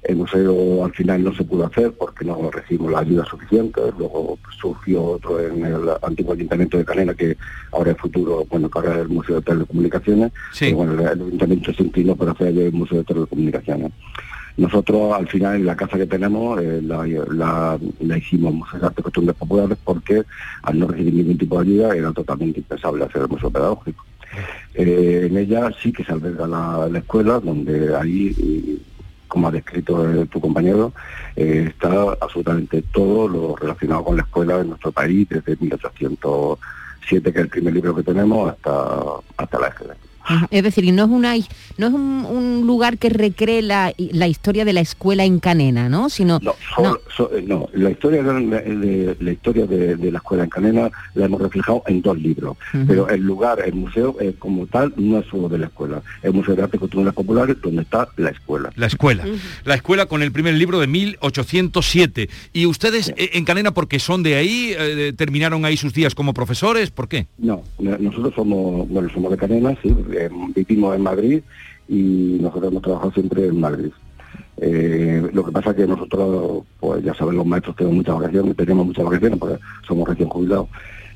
[0.02, 3.80] El museo al final no se pudo hacer porque no recibimos la ayuda suficiente.
[3.96, 7.36] Luego surgió otro en el antiguo ayuntamiento de Canela, que
[7.72, 10.32] ahora es futuro, bueno, que ahora es el Museo de Telecomunicaciones.
[10.66, 13.92] Pero bueno, el ayuntamiento se inclinó para hacer el Museo de Telecomunicaciones.
[14.56, 18.86] Nosotros al final en la casa que tenemos eh, la, la- la hicimos Museo de
[18.86, 20.22] Arte y Costumbres Populares porque
[20.62, 24.04] al no recibir ningún tipo de ayuda era totalmente impensable hacer el museo pedagógico.
[24.74, 28.82] Eh, en ella sí que se alberga la, la escuela, donde ahí, y,
[29.28, 30.92] como ha descrito eh, tu compañero,
[31.36, 31.88] eh, está
[32.20, 37.48] absolutamente todo lo relacionado con la escuela en nuestro país, desde 1807, que es el
[37.48, 39.02] primer libro que tenemos, hasta,
[39.36, 40.03] hasta la EGB.
[40.50, 41.34] Es decir, y no es una
[41.76, 45.88] no es un, un lugar que recree la, la historia de la escuela en Canena,
[45.88, 46.08] ¿no?
[46.08, 50.18] Sino No, solo- so- eh, no, la historia de, de- la historia de, de la
[50.18, 52.56] escuela en Canena la hemos reflejado en dos libros,
[52.86, 56.24] pero el lugar, el museo eh, como tal, no es solo de la escuela, es
[56.24, 58.70] el Museo de Arte y Costumbres Populares donde está la escuela.
[58.76, 59.24] La escuela.
[59.64, 62.28] La escuela con el primer libro de 1807.
[62.52, 66.34] ¿Y ustedes eh, en Canena, porque son de ahí, eh, terminaron ahí sus días como
[66.34, 66.90] profesores?
[66.90, 67.26] ¿Por qué?
[67.38, 69.94] No, no- nosotros somos, bueno, somos de Canena, sí,
[70.54, 71.42] vivimos en Madrid
[71.88, 73.90] y nosotros hemos trabajado siempre en Madrid.
[74.56, 78.56] Eh, lo que pasa es que nosotros, pues ya saben, los maestros tenemos muchas vacaciones,
[78.56, 80.68] tenemos muchas vacaciones porque somos recién jubilados.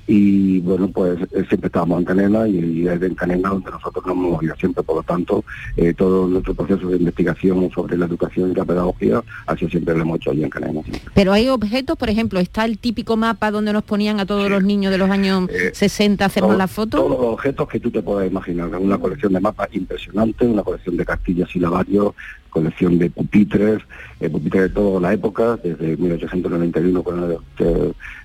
[0.08, 4.16] Y bueno, pues eh, siempre estábamos en Canena y, es en Canena donde nosotros nos
[4.16, 5.44] hemos ido siempre, por lo tanto,
[5.76, 9.22] eh, todo nuestro proceso de investigación sobre la educación y la pedagogía
[9.58, 11.12] sido siempre lo hemos hecho allí en siempre.
[11.14, 14.62] Pero hay objetos, por ejemplo, está el típico mapa donde nos ponían a todos los
[14.62, 16.98] niños de los años Eh, 60 a hacernos la foto.
[16.98, 20.96] Todos los objetos que tú te puedas imaginar, una colección de mapas impresionante, una colección
[20.96, 22.14] de castillas y lavarios,
[22.50, 23.82] colección de pupitres,
[24.20, 27.38] eh, pupitres de toda la época, desde 1891 con el,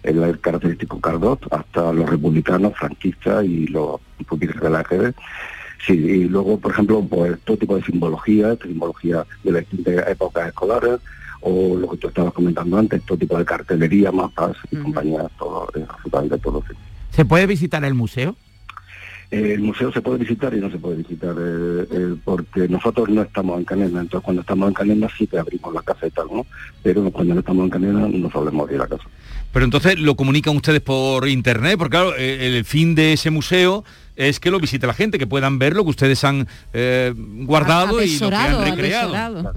[0.03, 5.13] el, el característico Cardot hasta los republicanos, franquistas y los pupitres de la AGB.
[5.86, 10.47] Sí, y luego, por ejemplo, pues todo tipo de simbología, simbología de las distintas épocas
[10.47, 10.99] escolares,
[11.41, 15.67] o lo que tú estabas comentando antes, todo tipo de cartelería, mapas y compañías, todo,
[15.75, 16.63] eh, absolutamente todo.
[16.67, 16.73] sí.
[17.09, 18.36] ¿Se puede visitar el museo?
[19.31, 23.09] Eh, el museo se puede visitar y no se puede visitar eh, eh, porque nosotros
[23.09, 26.12] no estamos en Canela, entonces cuando estamos en Canela sí que abrimos la casa y
[26.12, 26.45] tal, ¿no?
[26.81, 29.05] Pero cuando no estamos en Canela no solemos ir a la casa.
[29.53, 33.86] Pero entonces lo comunican ustedes por internet, porque claro, eh, el fin de ese museo
[34.15, 38.01] es que lo visite la gente, que puedan ver lo que ustedes han eh, guardado
[38.01, 39.53] y lo que han recreado.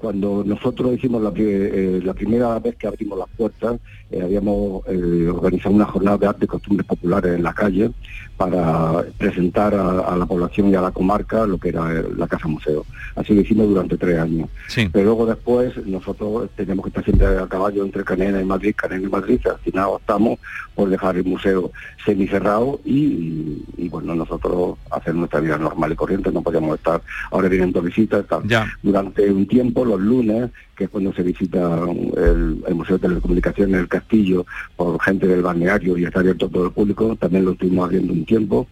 [0.00, 3.78] Cuando nosotros hicimos la, eh, la primera vez que abrimos las puertas,
[4.10, 7.90] eh, habíamos eh, organizado una jornada de arte y costumbres populares en la calle
[8.36, 12.26] para presentar a, a la población y a la comarca lo que era eh, la
[12.26, 12.86] Casa Museo.
[13.14, 14.48] Así lo hicimos durante tres años.
[14.90, 19.06] Pero luego después nosotros teníamos que estar siempre a caballo entre Canena y Madrid, Canena
[19.06, 20.38] y Madrid, y al final optamos
[20.74, 21.70] por dejar el museo
[22.06, 27.48] semicerrado y, y, bueno, nosotros hacer nuestra vida normal y corriente, no podíamos estar, ahora
[27.48, 28.42] vienen dos visitas, tal.
[28.82, 31.84] durante un tiempo, los lunes, que es cuando se visita
[32.16, 36.50] el, el Museo de Telecomunicaciones, el Castillo, por gente del balneario y está abierto a
[36.50, 38.66] todo el público, también lo estuvimos abriendo un tiempo,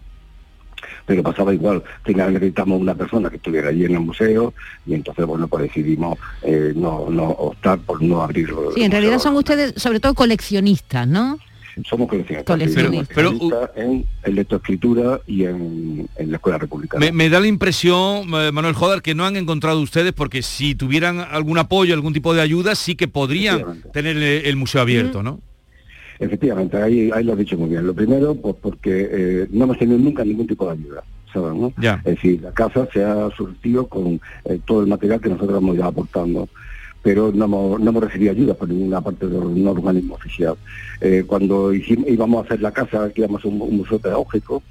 [1.06, 4.54] pero pasaba igual, necesitamos una persona que estuviera allí en el museo
[4.86, 8.72] y entonces bueno pues decidimos eh, no, no optar por no abrirlo.
[8.74, 11.38] Sí, en realidad son ustedes sobre todo coleccionistas, ¿no?
[11.84, 13.14] Somos coleccionistas, Coleccionistas.
[13.14, 13.32] Pero,
[13.76, 17.04] en, en lectoescritura y en, en la escuela republicana.
[17.04, 20.74] Me, me da la impresión, eh, Manuel Jodar, que no han encontrado ustedes, porque si
[20.74, 25.22] tuvieran algún apoyo, algún tipo de ayuda, sí que podrían tener el, el museo abierto,
[25.22, 25.40] ¿no?
[26.18, 27.86] Efectivamente, ahí, ahí lo has dicho muy bien.
[27.86, 31.04] Lo primero, pues porque eh, no hemos tenido nunca ningún tipo de ayuda.
[31.32, 31.72] ¿sabes, no?
[31.78, 32.00] Ya.
[32.04, 35.76] Es decir, la casa se ha surtido con eh, todo el material que nosotros hemos
[35.76, 36.48] ido aportando,
[37.08, 40.56] pero no no hemos recibido ayuda por ninguna parte de un organismo oficial.
[41.00, 44.62] Eh, cuando íbamos a hacer la casa, que íbamos a un, un museo pedagógico,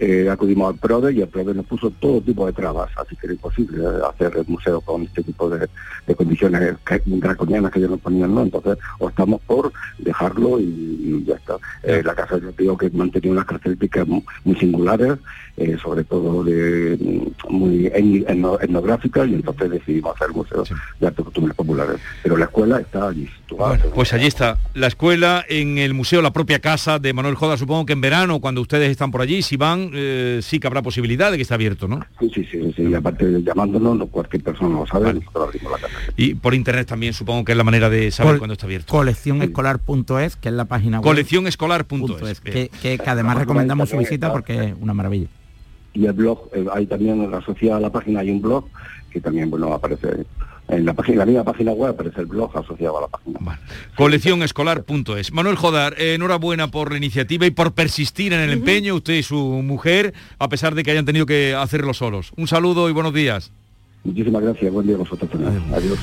[0.00, 3.26] eh, acudimos al PRODE y el PRODE nos puso todo tipo de trabas, así que
[3.26, 5.68] era imposible hacer el museo con este tipo de,
[6.06, 6.74] de condiciones
[7.06, 8.42] draconianas que ellos nos ponían, ¿no?
[8.42, 11.56] Entonces optamos por dejarlo y, y ya está.
[11.82, 15.18] Eh, la casa yo digo que mantenía unas características mu- muy singulares,
[15.56, 20.64] eh, sobre todo de mm, muy etnográficas, y entonces decidimos hacer el museo
[20.98, 21.96] de arte costumbres populares.
[22.22, 23.78] Pero la escuela está allí situada.
[23.94, 27.84] Pues allí está, la escuela, en el museo, la propia casa de Manuel Jodar, supongo
[27.86, 31.30] que en verano, cuando ustedes están por allí, si van, eh, sí que habrá posibilidad
[31.30, 32.00] de que esté abierto, ¿no?
[32.18, 35.72] Sí, sí, sí, sí, y aparte de llamándonos, no cualquier persona lo sabe, nosotros abrimos
[35.72, 35.94] la casa.
[36.16, 38.92] Y por internet también supongo que es la manera de saber cuándo está abierto.
[38.92, 41.04] Coleccionescolar.es, que es la página web.
[41.04, 42.40] Coleccionescolar.es.
[42.40, 45.28] Que, que- que además recomendamos su visita porque es una maravilla.
[45.92, 48.64] y el blog, eh, hay también asociado a la página hay un blog
[49.10, 50.24] que también bueno aparece
[50.70, 53.38] en la página, la misma página web aparece el blog asociado a la página.
[53.96, 55.32] Coleccionescolar.es.
[55.32, 59.22] Manuel Jodar, eh, enhorabuena por la iniciativa y por persistir en el empeño, usted y
[59.22, 62.32] su mujer, a pesar de que hayan tenido que hacerlo solos.
[62.36, 63.52] Un saludo y buenos días.
[64.04, 65.62] Muchísimas gracias, buen día a vosotros también.
[65.74, 65.98] Adiós.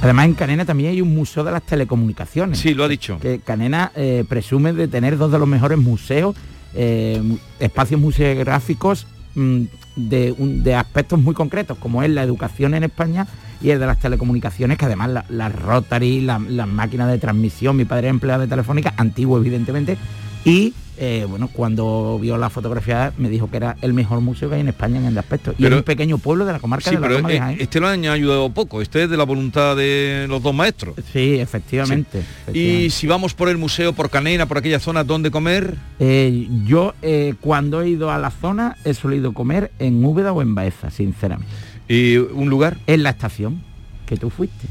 [0.00, 2.58] Además en Canena también hay un museo de las telecomunicaciones.
[2.58, 3.18] Sí, lo ha dicho.
[3.20, 6.36] Que Canena eh, presume de tener dos de los mejores museos,
[6.74, 7.20] eh,
[7.58, 13.26] espacios museográficos de, un- de aspectos muy concretos, como es la educación en España
[13.60, 17.76] y el de las telecomunicaciones, que además la- las Rotary, la- las máquinas de transmisión,
[17.76, 19.96] mi padre es empleado de Telefónica, antiguo evidentemente,
[20.44, 24.56] y eh, bueno, cuando vio la fotografía me dijo que era el mejor museo que
[24.56, 25.52] hay en España en el aspecto.
[25.58, 27.56] y Pero- es un pequeño pueblo de la comarca Sí, de la pero de eh,
[27.60, 30.94] este lo han ayudado poco, este es de la voluntad de los dos maestros.
[31.12, 32.22] Sí, efectivamente.
[32.52, 35.76] Y si vamos por el museo, por Canena, por aquella zona, ¿dónde comer?
[36.00, 40.42] Eh, yo eh, cuando he ido a la zona he solido comer en Úbeda o
[40.42, 41.52] en Baeza, sinceramente.
[41.88, 42.76] ¿Y un lugar?
[42.86, 43.62] En la estación,
[44.06, 44.66] que tú fuiste.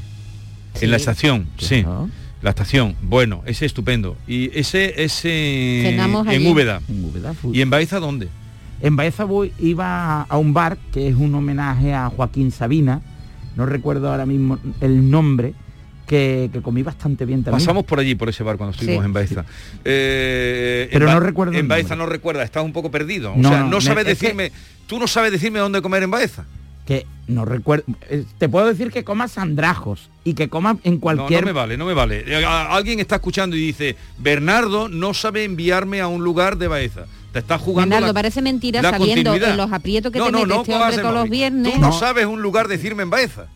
[0.81, 1.83] En la estación, sí.
[2.41, 4.15] La estación, bueno, ese es estupendo.
[4.27, 6.47] Y ese es eh, Cenamos en allí.
[6.47, 6.81] Úbeda.
[6.87, 7.57] En Úbeda fui.
[7.57, 8.27] ¿Y en Baeza dónde?
[8.81, 13.01] En Baeza voy, iba a un bar que es un homenaje a Joaquín Sabina,
[13.55, 15.55] no recuerdo ahora mismo el nombre,
[16.05, 17.59] que, que comí bastante bien también.
[17.59, 19.45] Pasamos por allí, por ese bar, cuando estuvimos Sí, en Baeza.
[19.83, 22.05] Eh, Pero en no Ba- recuerdo En Baeza nombre.
[22.05, 23.33] no recuerda, estás un poco perdido.
[23.33, 24.51] O No, sea, no, no me- sabes que- decirme,
[24.85, 26.45] tú no sabes decirme dónde comer en Baeza.
[26.87, 30.99] Que no recuerdo, eh, te puedo decir que comas andrajos y que comas en No,
[31.01, 31.41] cualquier...
[31.41, 32.23] no me vale, no me vale.
[32.25, 37.05] Eh, Alguien está escuchando y dice, Bernardo no sabe enviarme a un lugar de Baeza.
[37.33, 40.31] Te está jugando Bernardo, la- parece mentira la sabiendo en los aprietos que No, te
[40.31, 41.73] no, no este hombre todos los viernes.
[41.73, 43.47] Tú no sabes un lugar decirme en Baeza.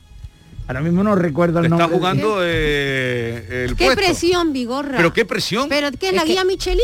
[0.67, 1.97] Ahora mismo no recuerdo el Te está nombre.
[1.97, 4.01] jugando eh, el Qué puesto.
[4.03, 4.97] presión, Vigorra.
[4.97, 5.69] Pero qué presión.
[5.69, 6.81] ¿Pero qué es la Es que- guía Michelin?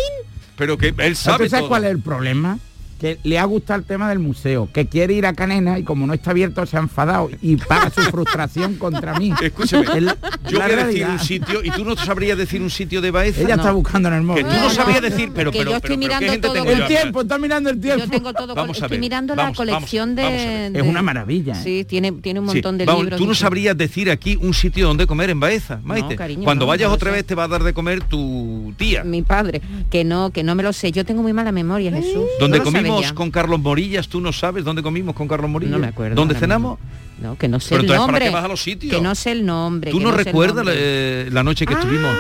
[0.58, 1.68] Pero que él ¿Tú sabe sabes todo.
[1.70, 2.58] cuál es el problema?
[3.00, 6.08] Que le ha gustado el tema del museo, que quiere ir a Canena y como
[6.08, 9.32] no está abierto se ha enfadado y paga su frustración contra mí.
[9.40, 10.18] Escúchame, Es la-
[10.50, 13.12] yo la voy a decir un sitio y tú no sabrías decir un sitio de
[13.12, 13.42] Baeza.
[13.42, 14.44] Ella está buscando en el móvil.
[14.46, 16.26] Que tú no, No, sabrías no, decir, pero que pero, yo estoy pero, pero ¿qué
[16.26, 16.84] mirando gente todo tengo con- yo?
[16.84, 18.04] El tiempo, está mirando el tiempo.
[18.06, 21.02] Yo tengo todo, Vamos a estoy ver, mirando vamos, la colección vamos, de, Es una
[21.04, 21.54] maravilla.
[21.54, 21.62] ¿eh?
[21.64, 23.20] Sí, tiene, tiene un Sí, montón de vamos, libros.
[23.20, 23.42] tú no dice.
[23.42, 26.16] sabrías decir aquí un sitio donde comer en Baeza, Maite.
[26.16, 27.18] cariño, Cuando no, vayas otra sé.
[27.18, 29.04] vez te va a dar de comer tu tía.
[29.04, 30.92] Mi padre, que no, que no me lo sé.
[30.92, 32.24] Yo tengo muy mala memoria, Jesús.
[32.40, 35.74] Donde No lo comimos con Carlos Morillas, tú no sabes dónde comimos con Carlos Morillas.
[35.74, 36.16] No me acuerdo.
[36.16, 36.80] ¿Dónde cenamos?
[37.22, 38.26] No, que no sé Pero el entonces, ¿para nombre.
[38.26, 38.94] qué vas a los sitios?
[38.96, 39.90] Que no sé el nombre.
[39.92, 42.16] ¿Tú no, recuerdas la, eh, la noche que estuvimos?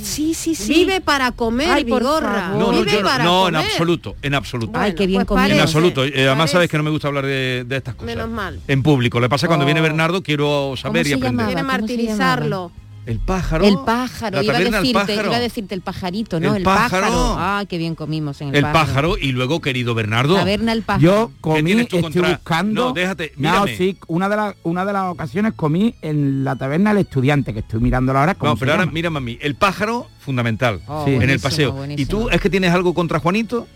[0.00, 0.72] Sí, sí, sí.
[0.72, 2.32] Vive para comer, Ay, por Vigorra.
[2.50, 2.58] favor.
[2.60, 4.78] No, no, Vive yo no, para no, en absoluto, en absoluto.
[4.78, 6.04] Ay, qué bien pues en absoluto.
[6.04, 8.06] Eh, además sabes que no me gusta hablar de, de estas cosas.
[8.14, 8.60] Menos mal.
[8.68, 9.18] En público.
[9.18, 9.66] Le pasa cuando Oh.
[9.66, 11.30] viene Bernardo, quiero saber y aprender.
[11.32, 11.46] llamaba?
[11.48, 12.70] Quiere ¿Cómo se martirizarlo.
[13.06, 13.64] El pájaro.
[13.64, 15.28] El pájaro, La iba a, decirte, pájaro.
[15.28, 16.50] iba a decirte el pajarito, ¿no?
[16.50, 17.36] El El, pájaro.
[17.38, 20.34] Ay, qué bien comimos en el, El pájaro y luego, querido Bernardo.
[20.34, 21.02] Taberna el pájaro.
[21.04, 22.86] Yo comí, estoy contra- buscando.
[22.86, 23.76] No, déjate, No, mírame.
[23.76, 27.60] sí, una de, las una de las ocasiones comí en la taberna del estudiante, que
[27.60, 28.34] estoy mirándola ahora.
[28.34, 29.38] ¿cómo No, pero ahora mírame a mí.
[29.40, 30.80] El pájaro, fundamental.
[30.88, 31.12] Oh, Sí.
[31.14, 31.86] En el buenísimo, paseo.
[31.96, 33.68] ¿Y tú es que tienes algo contra Juanito?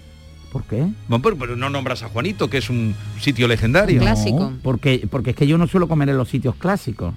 [0.50, 0.84] ¿Por qué?
[1.06, 3.98] Bueno, pero, pero no nombras a Juanito, que es un sitio legendario.
[4.00, 4.40] Un clásico.
[4.40, 7.14] No, porque, porque es que yo no suelo comer en los sitios clásicos.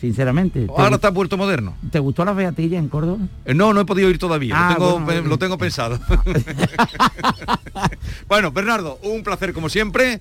[0.00, 0.64] Sinceramente.
[0.66, 1.74] ¿Te, Ahora está Puerto Moderno.
[1.90, 3.18] ¿Te gustó la beatilla en Córdoba?
[3.44, 4.54] Eh, No, no he podido ir todavía.
[4.56, 5.28] Ah, lo, tengo, bueno, pe- bueno.
[5.28, 5.98] lo tengo pensado.
[8.28, 10.20] bueno, Bernardo, un placer como siempre.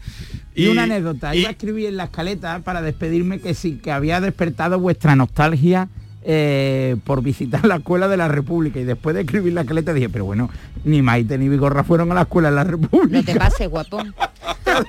[0.56, 3.92] Y, una anécdota, y- iba a escribir en la escaleta para despedirme que sí, que
[3.92, 5.88] había despertado vuestra nostalgia
[6.24, 8.80] eh, por visitar la escuela de la República.
[8.80, 10.50] Y después de escribir la escaleta dije, pero bueno,
[10.84, 13.18] ni Maite ni Vigorra fueron a la escuela de la República.
[13.18, 14.02] No te pases, guapo.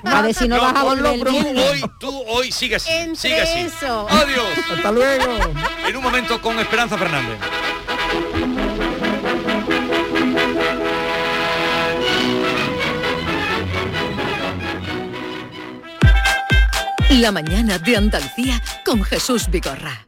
[0.03, 1.71] A ver si no, vas a volver tú viernes.
[1.71, 3.59] hoy, tú hoy sigue así, Entre sigue así.
[3.59, 4.07] eso.
[4.09, 4.45] Adiós.
[4.75, 5.25] Hasta luego.
[5.87, 7.37] En un momento con Esperanza Fernández.
[17.19, 20.07] La mañana de Andalucía con Jesús Vigorra.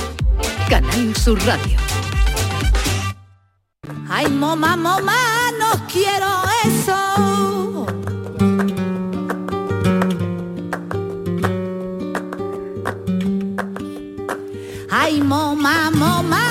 [0.71, 1.77] Canal Sur Radio.
[4.09, 6.31] Ay, mamá, mamá, no quiero
[6.63, 6.95] eso.
[14.89, 16.50] Ay, mamá, mamá,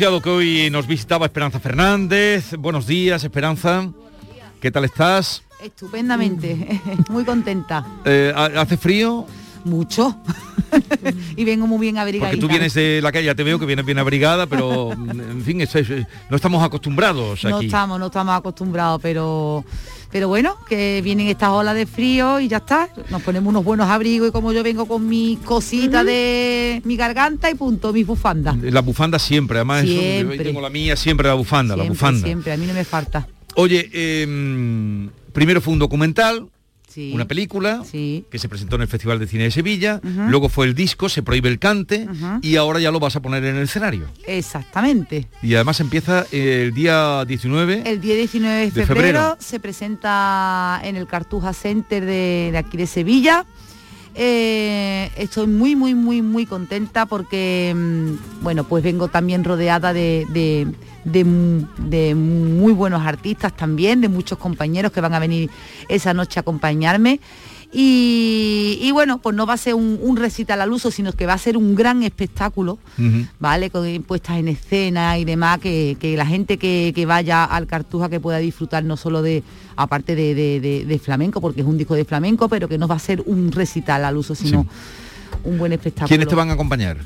[0.00, 2.54] anunciado que hoy nos visitaba Esperanza Fernández.
[2.58, 3.86] Buenos días, Esperanza.
[4.58, 5.42] ¿Qué tal estás?
[5.62, 6.80] Estupendamente,
[7.10, 7.84] muy contenta.
[8.06, 9.26] Eh, ¿ha- ¿Hace frío?
[9.66, 10.16] Mucho.
[11.36, 12.30] y vengo muy bien abrigadita.
[12.30, 15.42] Porque tú vienes de la calle, ya te veo que vienes bien abrigada, pero en
[15.44, 15.74] fin, es-
[16.30, 17.66] no estamos acostumbrados No aquí.
[17.66, 19.66] estamos, no estamos acostumbrados, pero
[20.12, 22.88] pero bueno, que vienen estas olas de frío y ya está.
[23.10, 27.50] Nos ponemos unos buenos abrigos y como yo vengo con mi cosita de mi garganta
[27.50, 28.56] y punto, mis bufandas.
[28.58, 30.38] La bufanda siempre, además eso, yo Siempre.
[30.38, 32.26] tengo la mía siempre la bufanda, la Siempre, bufanda.
[32.26, 33.28] siempre, a mí no me falta.
[33.54, 36.48] Oye, em, primero fue un documental,
[36.90, 37.12] Sí.
[37.14, 38.24] una película Sí.
[38.30, 41.22] que se presentó en el Festival de Cine de Sevilla, luego fue el disco, se
[41.22, 42.06] prohíbe el cante
[42.42, 44.08] y ahora ya lo vas a poner en el escenario.
[44.26, 45.28] Exactamente.
[45.42, 47.82] Y además empieza el día 19.
[47.86, 49.36] El día 19 de febrero.
[49.38, 53.44] se presenta en el Cartuja Center de, de aquí de Sevilla.
[54.22, 60.26] Eh, estoy muy, muy, muy, muy contenta porque, mm, bueno, pues vengo también rodeada de,
[60.28, 60.66] de-
[61.04, 65.48] de m- de muy buenos artistas también, de muchos compañeros que van a venir
[65.88, 67.18] esa noche a acompañarme.
[67.72, 71.24] Y, y bueno, pues no va a ser un, un recital al uso, sino que
[71.24, 72.78] va a ser un gran espectáculo
[73.38, 73.70] ¿vale?
[73.70, 78.10] Con puestas en escena y demás, que, que la gente que, que vaya al Cartuja
[78.10, 79.44] que pueda disfrutar no solo de,
[79.82, 82.86] aparte de, de- de- de flamenco, porque es un disco de flamenco, pero que no
[82.86, 84.66] va a ser un recital al uso, sino
[85.44, 86.08] un buen espectáculo.
[86.08, 86.98] ¿Quiénes te van a acompañar?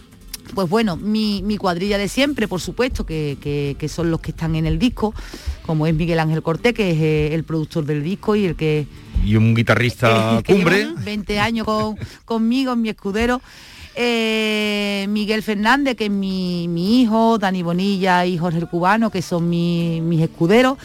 [0.54, 4.30] Pues bueno, mi, mi cuadrilla de siempre, por supuesto, que, que- que son los que
[4.32, 5.14] están en el disco,
[5.66, 8.86] como es Miguel Ángel Cortés, que es eh, el productor del disco y el que
[9.24, 10.84] Y un guitarrista que cumbre.
[10.84, 13.40] lleva 20 años con- conmigo, mi escudero.
[13.96, 19.22] Eh, Miguel Fernández, que es mi, mi hijo, Dani Bonilla y Jorge el Cubano, que
[19.22, 20.76] son mi- mis escuderos.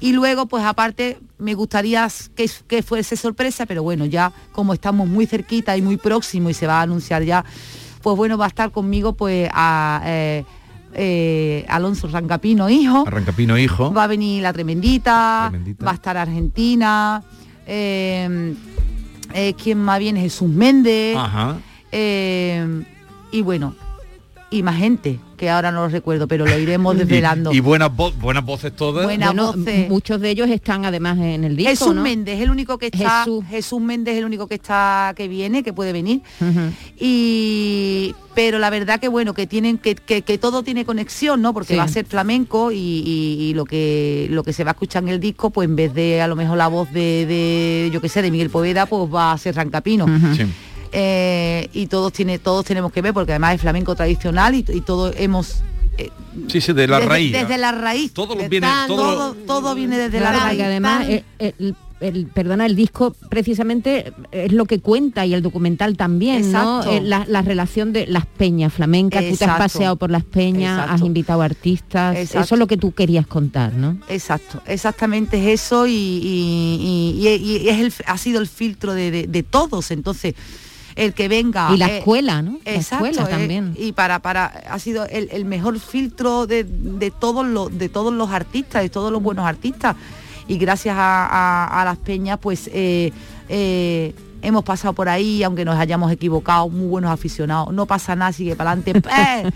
[0.00, 5.08] Y luego, pues aparte, me gustaría que, que fuese sorpresa, pero bueno, ya como estamos
[5.08, 7.44] muy cerquita y muy próximo y se va a anunciar ya,
[8.02, 10.44] pues bueno, va a estar conmigo pues a, eh,
[10.94, 13.04] eh, Alonso Rancapino, hijo.
[13.06, 13.92] Arrancapino hijo.
[13.92, 15.52] Va a venir la tremendita,
[15.84, 17.22] va a estar Argentina.
[17.66, 18.54] eh,
[19.34, 20.20] eh, ¿Quién más viene?
[20.20, 21.16] Jesús Méndez.
[21.16, 21.56] Ajá.
[21.92, 23.74] y bueno,
[24.50, 27.52] y más gente, que ahora no lo recuerdo, pero lo iremos desvelando.
[27.52, 29.04] Y, y buenas, vo- buenas voces todas.
[29.04, 29.88] Buenas Bueno, voces.
[29.88, 32.02] muchos de ellos están además en el disco, Jesús ¿no?
[32.02, 33.20] Méndez es el único que está.
[33.24, 33.44] Jesús.
[33.48, 33.80] Jesús.
[33.80, 36.22] Méndez es el único que está que viene, que puede venir.
[36.98, 41.54] Y pero la verdad que bueno, que tienen que, que, que todo tiene conexión, ¿no?
[41.54, 41.76] Porque Sí.
[41.78, 45.02] va a ser flamenco y, y- y lo que lo que se va a escuchar
[45.04, 48.00] en el disco, pues en vez de a lo mejor la voz de, de, yo
[48.02, 50.06] qué sé, de Miguel Poveda, pues va a ser Rancapino.
[50.92, 54.80] Eh, y todos tiene, todos tenemos que ver, porque además es flamenco tradicional y, y
[54.80, 55.62] todos hemos
[55.98, 56.10] eh,
[56.48, 57.32] Sí, sí, de la desde, raíz.
[57.32, 58.12] desde la raíz.
[58.12, 60.60] Todo lo viene- todo todo, todo viene desde la raíz.
[60.60, 65.96] además el, el- el- perdona el disco precisamente es lo que cuenta y el documental
[65.96, 66.90] también no Exacto.
[66.98, 70.90] Eh, la, la relación de las peñas flamencas tú te has paseado por las peñas
[70.90, 72.44] has invitado artistas Exacto.
[72.44, 77.28] eso es lo que tú querías contar no Exacto, exactamente es eso y, y- y-
[77.28, 79.90] y- y es el, ha sido el filtro de, de- de todos.
[79.90, 80.34] Entonces,
[80.96, 81.68] el que venga...
[81.72, 85.04] y la eh, escuela no la Exacto, escuela eh, también y para para ha sido
[85.06, 89.22] el, el mejor filtro de, de todos los de todos los artistas, de todos los
[89.22, 89.94] buenos artistas.
[90.48, 93.12] Y gracias a, a- a las peñas, pues eh,
[93.48, 97.74] eh, hemos pasado por ahí, aunque nos hayamos equivocado, muy buenos aficionados.
[97.74, 99.50] No pasa nada, sigue para adelante, ¡eh!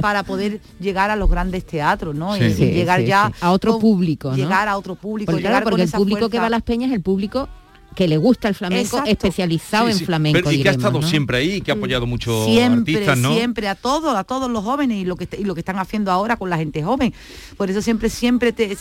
[0.00, 2.36] para poder llegar a los grandes teatros, ¿no?
[2.36, 3.38] Y, y Sí, llegar sí, ya sí.
[3.40, 4.36] a otro con- público ¿no?
[4.36, 6.94] llegar a otro público, porque, llegar el esa público que va a las peñas es
[6.94, 7.48] el público
[7.96, 9.10] que le gusta el flamenco Exacto.
[9.10, 10.04] especializado Sí, en sí.
[10.04, 11.06] flamenco Pero- y que ha estado ¿no?
[11.08, 13.34] siempre ahí, que ha apoyado mucho siempre, artistas, ¿no?
[13.34, 16.12] siempre a todos, a todos los jóvenes y lo que y lo que están haciendo
[16.12, 17.12] ahora con la gente joven.
[17.56, 18.76] Por eso siempre, siempre te-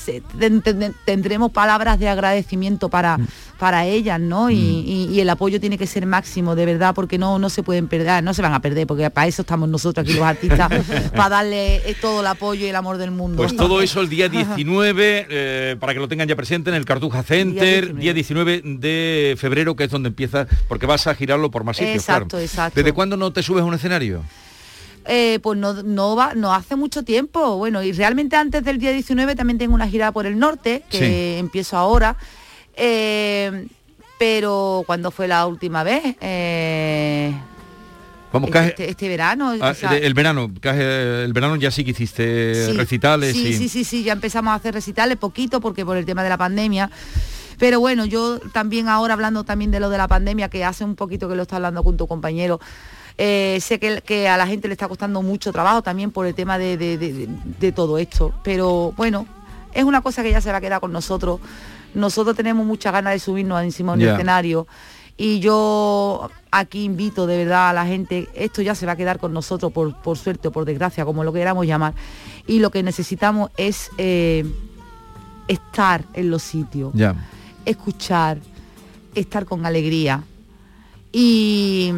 [1.05, 3.27] tendremos palabras de agradecimiento para, Mm.
[3.57, 4.49] para ellas, ¿no?
[4.49, 7.63] Y, y- y el apoyo tiene que ser máximo, de verdad, porque no, no se
[7.63, 10.69] pueden perder, no se van a perder, porque para eso estamos nosotros aquí los artistas,
[11.15, 13.37] para darle eh, todo el apoyo y el amor del mundo.
[13.37, 16.85] Pues todo eso el día 19, eh, para que lo tengan ya presente en el
[16.85, 19.04] Cartuja Center, día 19, de
[19.37, 22.43] febrero, que es donde empieza, porque vas a girarlo por más sitios, Exacto, claro.
[22.45, 22.79] exacto.
[22.79, 24.23] ¿Desde cuándo no te subes a un escenario?
[25.07, 27.57] eh, pues no, no va, no hace mucho tiempo.
[27.57, 30.97] Bueno, y realmente antes del día 19 también tengo una gira por el norte, que
[30.97, 31.39] Sí.
[31.39, 32.17] empiezo ahora.
[32.75, 33.67] Eh,
[34.17, 36.15] pero cuando fue la última vez?
[36.21, 37.33] Eh,
[38.33, 39.51] Vamos, este, este verano.
[39.51, 43.53] o ah, sea, el verano, el verano ya sí que hiciste Sí, recitales Sí, y...
[43.53, 46.37] sí, sí, sí, ya empezamos a hacer recitales poquito porque por el tema de la
[46.37, 46.89] pandemia.
[47.59, 50.95] Pero bueno, yo también ahora hablando también de lo de la pandemia, que hace un
[50.95, 52.59] poquito que lo está hablando con tu compañero,
[53.17, 56.35] eh, sé que, que a la gente le está costando mucho trabajo también por el
[56.35, 57.29] tema de, de- de-
[57.59, 58.33] de todo esto.
[58.43, 59.25] Pero bueno,
[59.73, 61.39] es una cosa que ya se va a quedar con nosotros.
[61.93, 64.67] Nosotros tenemos muchas ganas de subirnos encima de un escenario.
[65.17, 69.17] Y yo aquí invito de verdad a la gente, esto ya se va a quedar
[69.17, 71.93] con nosotros por, por suerte o por desgracia, como lo queramos llamar.
[72.47, 74.43] Y lo que necesitamos es eh,
[75.47, 76.91] estar en los sitios.
[77.65, 78.39] Escuchar,
[79.15, 80.23] estar con alegría.
[81.11, 81.91] Y,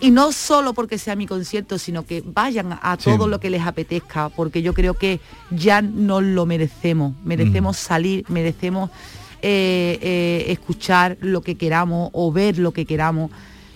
[0.00, 3.04] y no solo porque sea mi concierto, sino que vayan a Sí.
[3.10, 5.20] todo lo que les apetezca, porque yo creo que
[5.50, 7.14] ya nos lo merecemos.
[7.24, 8.90] Merecemos salir, merecemos
[9.40, 13.30] eh, eh, escuchar lo que queramos o ver lo que queramos.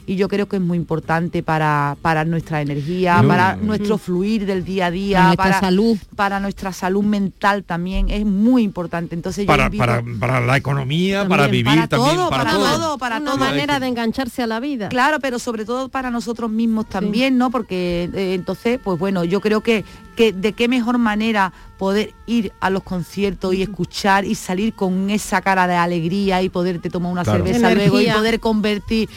[0.05, 3.29] Y yo creo que es muy importante para, para nuestra energía, No.
[3.29, 5.99] para nuestro fluir del día a día, Para nuestra para, salud.
[6.17, 8.09] para nuestra salud mental también.
[8.11, 9.15] Es muy importante.
[9.15, 12.77] Entonces Para, para, para la economía, para vivir para también, todo, para, para todo.
[12.79, 13.39] todo, para Una todo.
[13.39, 14.89] manera de engancharse a la vida.
[14.89, 17.51] Claro, pero sobre todo para nosotros mismos también, ¿no?
[17.51, 19.85] Porque eh, entonces, pues bueno, yo creo que,
[20.17, 25.11] que de qué mejor manera poder ir a los conciertos y escuchar y salir con
[25.11, 27.45] esa cara de alegría y poderte tomar una Claro.
[27.45, 29.09] cerveza luego y poder convertir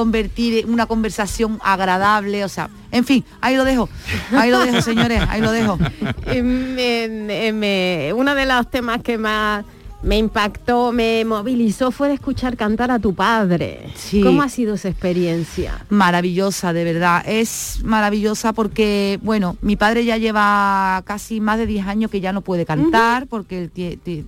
[0.00, 3.88] convertir en una conversación agradable, o sea, en fin, ahí lo dejo,
[4.32, 5.78] ahí lo dejo, señores, ahí lo dejo.
[6.26, 9.64] Eh, me- me- uno de los temas que más
[10.02, 13.90] me impactó, me movilizó fue de escuchar cantar a tu padre.
[13.94, 14.20] Sí.
[14.20, 15.86] ¿Cómo ha sido esa experiencia?
[15.88, 17.24] maravillosa, de verdad.
[17.26, 22.34] Es maravillosa porque, bueno, mi padre ya lleva casi más de 10 años que ya
[22.34, 23.70] no puede cantar porque él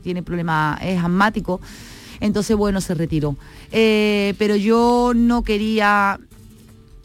[0.03, 1.61] tiene problemas, es asmático.
[2.21, 3.37] Entonces, bueno, se retiró.
[3.73, 6.19] Eh, pero yo no quería...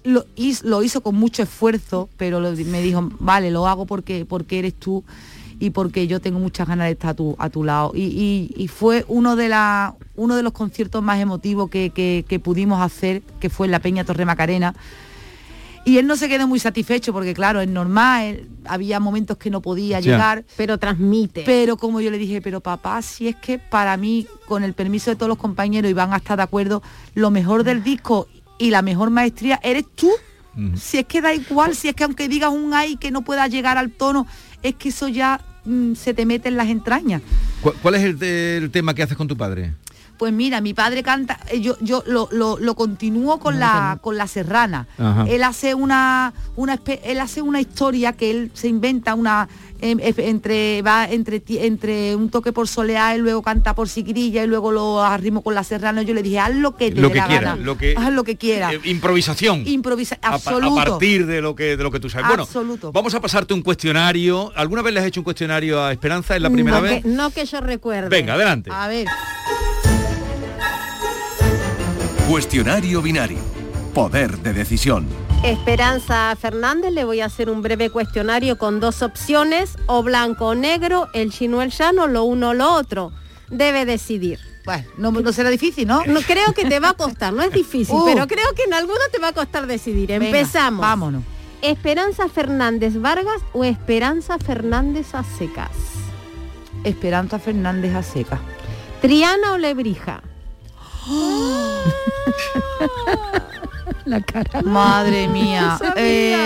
[0.03, 4.59] Lo, hiz- lo hizo con mucho esfuerzo, pero me dijo, vale, lo hago porque, porque
[4.59, 5.03] eres tú
[5.59, 7.93] y porque yo tengo muchas ganas de estar a tu, a tu lado.
[7.95, 12.81] Y fue uno de, la, uno de los conciertos más emotivos que, que- que pudimos
[12.81, 14.75] hacer, que fue en la Peña Torre Macarena.
[15.85, 19.49] Y él no se quedó muy satisfecho porque claro, es normal, él- había momentos que
[19.49, 20.45] no podía llegar.
[20.55, 21.43] Pero transmite.
[21.45, 25.09] Pero como yo le dije, pero papá, si es que para mí, con el permiso
[25.11, 26.81] de todos los compañeros y van a estar de acuerdo,
[27.15, 28.27] lo mejor del disco
[28.57, 30.09] y la mejor maestría eres tú.
[30.77, 33.47] Si es que da igual, si es que aunque digas un ay que no pueda
[33.47, 34.27] llegar al tono,
[34.61, 37.23] es que eso ya mm, se te mete en las entrañas.
[37.59, 39.73] ¿Cuál, cuál es el tema que haces con tu padre?
[40.23, 44.15] Pues mira, mi padre canta, eh, yo, yo lo, lo, lo continúo con la con
[44.17, 44.87] la serrana.
[44.97, 45.25] Ajá.
[45.27, 49.49] Él hace una, una él hace una historia que él se inventa una
[49.81, 54.47] em, entre va entre entre un toque por soleá y luego canta por siquirilla y
[54.47, 56.03] luego lo arrimo con la serrana.
[56.03, 57.61] Yo le dije, haz lo que te Lo dé que la quiera, gana.
[57.61, 58.71] lo que- haz lo que quiera.
[58.71, 59.67] Eh, improvisación.
[59.67, 60.79] Improvisa, absoluto.
[60.79, 62.29] A, partir de lo que de lo que tú sabes.
[62.29, 62.93] Bueno, Absoluto.
[62.93, 64.53] vamos a pasarte un cuestionario.
[64.55, 66.33] ¿Alguna vez le has hecho un cuestionario a Esperanza?
[66.33, 67.03] ¿Es la primera no, vez?
[67.03, 68.07] Que, no que yo recuerde.
[68.07, 68.69] Venga, adelante.
[68.71, 69.05] A ver.
[72.29, 73.37] Cuestionario binario.
[73.93, 75.07] Poder de decisión.
[75.43, 80.55] Esperanza Fernández, le voy a hacer un breve cuestionario con dos opciones, o blanco o
[80.55, 83.11] negro, el chino o el llano, lo uno o lo otro.
[83.49, 84.39] Debe decidir.
[84.65, 86.05] Bueno, no, no será difícil, ¿no?
[86.05, 88.05] No creo que te va a costar, no es difícil, Uh.
[88.05, 90.07] pero creo que en alguno te va a costar decidir.
[90.07, 90.79] Venga, Empezamos.
[90.79, 91.23] vámonos.
[91.61, 95.71] Esperanza Fernández Vargas o Esperanza Fernández a secas.
[96.85, 98.39] Esperanza Fernández a.
[99.01, 100.21] Triana o Lebrija.
[104.05, 104.61] La cara.
[104.61, 105.77] Madre mía.
[105.79, 106.37] Sabía.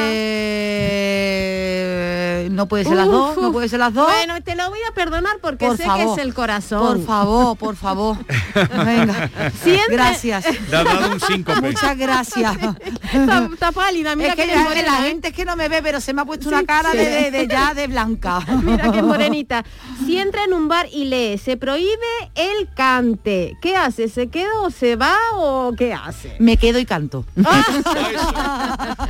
[2.37, 4.07] Eh, no puede ser las dos, no puede ser las dos.
[4.11, 6.97] Bueno, te lo voy a perdonar porque Por sé favor, que es el corazón.
[6.97, 8.17] Por favor, por favor.
[8.85, 9.29] Venga.
[9.63, 10.45] Siempre- Gracias.
[10.69, 11.61] Dado un síncope.
[11.67, 12.55] Muchas gracias.
[13.13, 15.09] Está, está pálida, mira es que que ya- morena, la ¿eh?
[15.11, 16.97] gente es que no me ve, pero se me ha puesto una cara sí.
[16.97, 18.39] de, de- de ya de blanca.
[18.63, 19.63] Mira qué morenita.
[20.05, 21.95] Si entra en un bar y lee, se prohíbe
[22.35, 23.57] el cante.
[23.61, 24.09] ¿Qué hace?
[24.09, 26.35] ¿Se queda o se va o qué hace?
[26.39, 27.25] Me quedo y canto.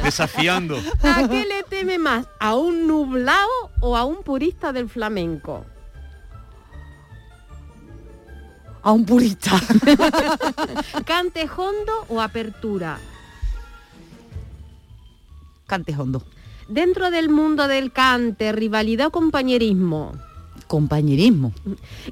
[0.03, 0.77] Desafiando.
[1.03, 2.25] ¿A qué le teme más?
[2.39, 2.87] ¿A un
[3.17, 5.65] nublado o a un purista del flamenco?
[8.83, 9.59] A un purista.
[11.05, 12.99] ¿Cante hondo o apertura?
[15.65, 16.23] Cante hondo.
[16.69, 20.13] Dentro del mundo del cante, rivalidad o compañerismo.
[20.67, 21.53] Compañerismo.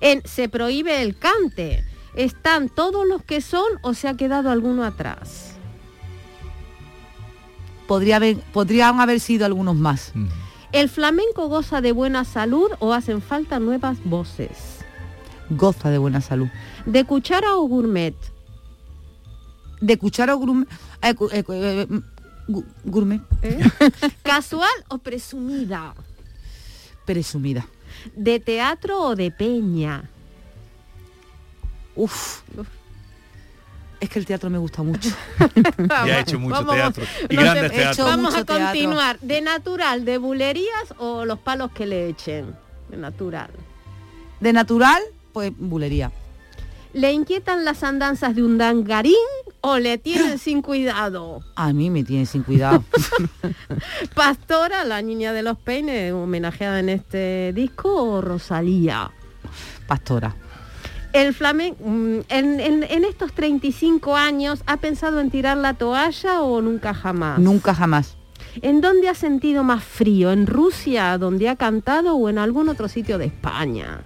[0.02, 1.86] En se prohíbe el cante.
[2.16, 5.56] ¿Están todos los que son o se ha quedado alguno atrás?
[7.86, 10.12] podría haber, podrían haber sido algunos más.
[10.76, 14.80] ¿El flamenco goza de buena salud o hacen falta nuevas voces?
[15.50, 16.50] Goza de buena salud.
[16.86, 18.14] ¿De cuchara o gourmet?
[19.80, 20.68] De cuchara o gourmet.
[21.02, 22.02] eh, eh, eh,
[22.84, 23.22] gourmet.
[24.24, 25.96] ¿Casual o presumida?
[27.06, 27.66] Presumida.
[28.14, 30.10] ¿De teatro o de peña?
[31.96, 32.42] Uf.
[34.00, 35.10] Es que el teatro me gusta mucho.
[36.06, 37.04] Y ha hecho mucho Vamos, teatro.
[37.30, 38.08] Y no grandes sé, teatros.
[38.08, 38.66] Vamos a teatro.
[38.66, 39.20] continuar.
[39.22, 42.56] ¿De natural, de bulerías o los palos que le echen?
[42.90, 43.50] De natural.
[44.40, 45.02] De natural,
[45.34, 46.12] pues bulería.
[46.94, 49.16] ¿Le inquietan las andanzas de un dangarín
[49.62, 51.44] o le tienen sin cuidado?
[51.56, 52.84] A mí me tiene sin cuidado.
[54.16, 59.12] Pastora, la niña de los peines, homenajeada en este disco, o Rosalía.
[59.88, 60.36] Pastora.
[61.16, 66.62] El flamenco, en, en- en estos 35 años, ¿ha pensado en tirar la toalla o
[66.62, 67.40] nunca jamás?
[67.40, 68.18] Nunca jamás.
[68.62, 70.32] ¿En dónde ha sentido más frío?
[70.32, 74.02] ¿En Rusia, donde ha cantado, o en algún otro sitio de España?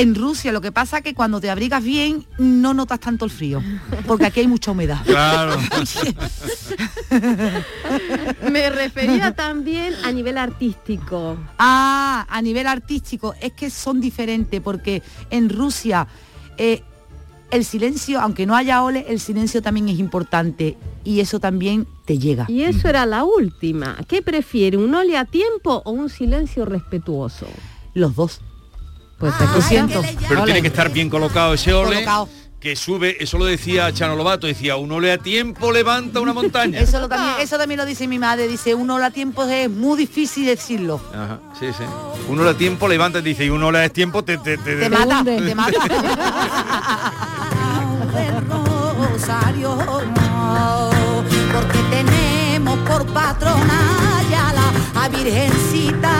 [0.00, 3.30] En Rusia lo que pasa es que cuando te abrigas bien no notas tanto el
[3.30, 3.62] frío,
[4.06, 5.04] porque aquí hay mucha humedad.
[5.04, 5.60] Claro.
[8.50, 11.36] Me refería también a nivel artístico.
[11.58, 16.06] Ah, a nivel artístico, es que son diferentes, porque en Rusia
[16.56, 16.82] eh,
[17.50, 22.18] el silencio, aunque no haya ole, el silencio también es importante y eso también te
[22.18, 22.46] llega.
[22.48, 23.98] Y eso era la última.
[24.08, 27.46] ¿Qué prefiere, un ole a tiempo o un silencio respetuoso?
[27.92, 28.40] Los dos.
[29.20, 30.02] Pues Lo aquí siento.
[30.28, 31.94] Pero tiene que estar bien colocado ese ole.
[31.96, 32.28] Colocado.
[32.58, 36.78] Que sube, eso lo decía Chano Lobato, decía, un ole a tiempo levanta una montaña.
[36.80, 39.96] Eso, lo también, eso también lo dice mi madre, dice, uno a tiempo es muy
[39.96, 41.00] difícil decirlo.
[41.14, 41.84] Ajá, sí, sí.
[42.28, 44.76] Un ole a tiempo levanta y dice, y un ole a tiempo te, te, te,
[44.76, 45.78] Te mata, te mata.
[51.52, 56.14] Porque tenemos por patrona ya la a Virgencita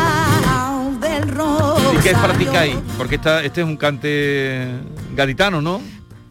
[1.01, 1.80] del Rosario.
[2.01, 2.77] ¿Y qué es para ti Cádiz?
[2.97, 4.67] Porque esta, este es un cante
[5.15, 5.83] gaditano, ¿no?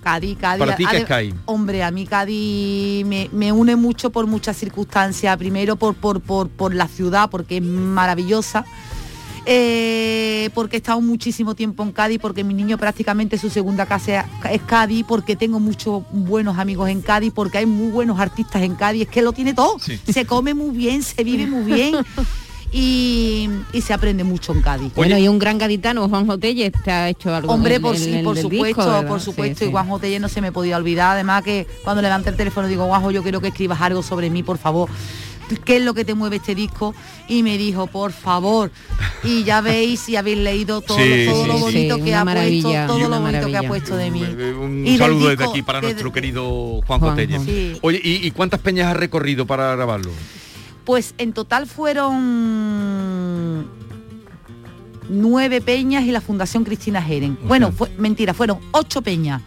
[0.02, 0.60] Cádiz, Cádiz.
[0.60, 1.36] Para ti, ¿qué es Ade- Cádiz?
[1.46, 5.38] Hombre, a mí Cádiz me, me une mucho por muchas circunstancias.
[5.38, 8.66] Primero por, por, por, por la ciudad, porque es maravillosa.
[9.46, 14.26] Eh, porque he estado muchísimo tiempo en Cádiz, porque mi niño prácticamente su segunda casa
[14.52, 18.76] es Cádiz, porque tengo muchos buenos amigos en Cádiz, porque hay muy buenos artistas en
[18.76, 19.78] Cádiz, es que lo tiene todo.
[19.80, 21.96] Se come muy bien, se vive muy bien
[22.72, 24.92] y, y se aprende mucho en Cádiz.
[24.96, 28.02] Bueno, y un gran gaditano, Juan Jotelle, te ha hecho algo Hombre, en- por, en-
[28.02, 29.66] sí, en por supuesto, disco, por Sí, supuesto, sí.
[29.66, 32.86] y Juan Jotelle no se me podía olvidar, además que cuando levanté el teléfono digo,
[32.86, 34.90] Guajo, yo quiero que escribas algo sobre mí, por favor.
[35.66, 36.94] ¿Qué es lo que te mueve este disco?
[37.28, 38.70] Y me dijo, por favor.
[39.24, 42.24] Y ya veis si habéis leído todo, Sí, todo sí, lo bonito Sí, que ha
[42.24, 43.68] maravilla, puesto, todo lo bonito que ha maravilla.
[43.68, 44.24] puesto de mí.
[44.24, 47.18] Eh, Un Y saludo desde aquí para de- nuestro querido Juan Juan.
[47.82, 50.12] Oye, ¿y, y cuántas peñas has recorrido para grabarlo?
[50.90, 53.68] Pues en total fueron
[55.08, 57.38] nueve peñas y la Fundación Cristina Jeren.
[57.44, 59.44] Bueno, fue, mentira, fueron ocho peñas.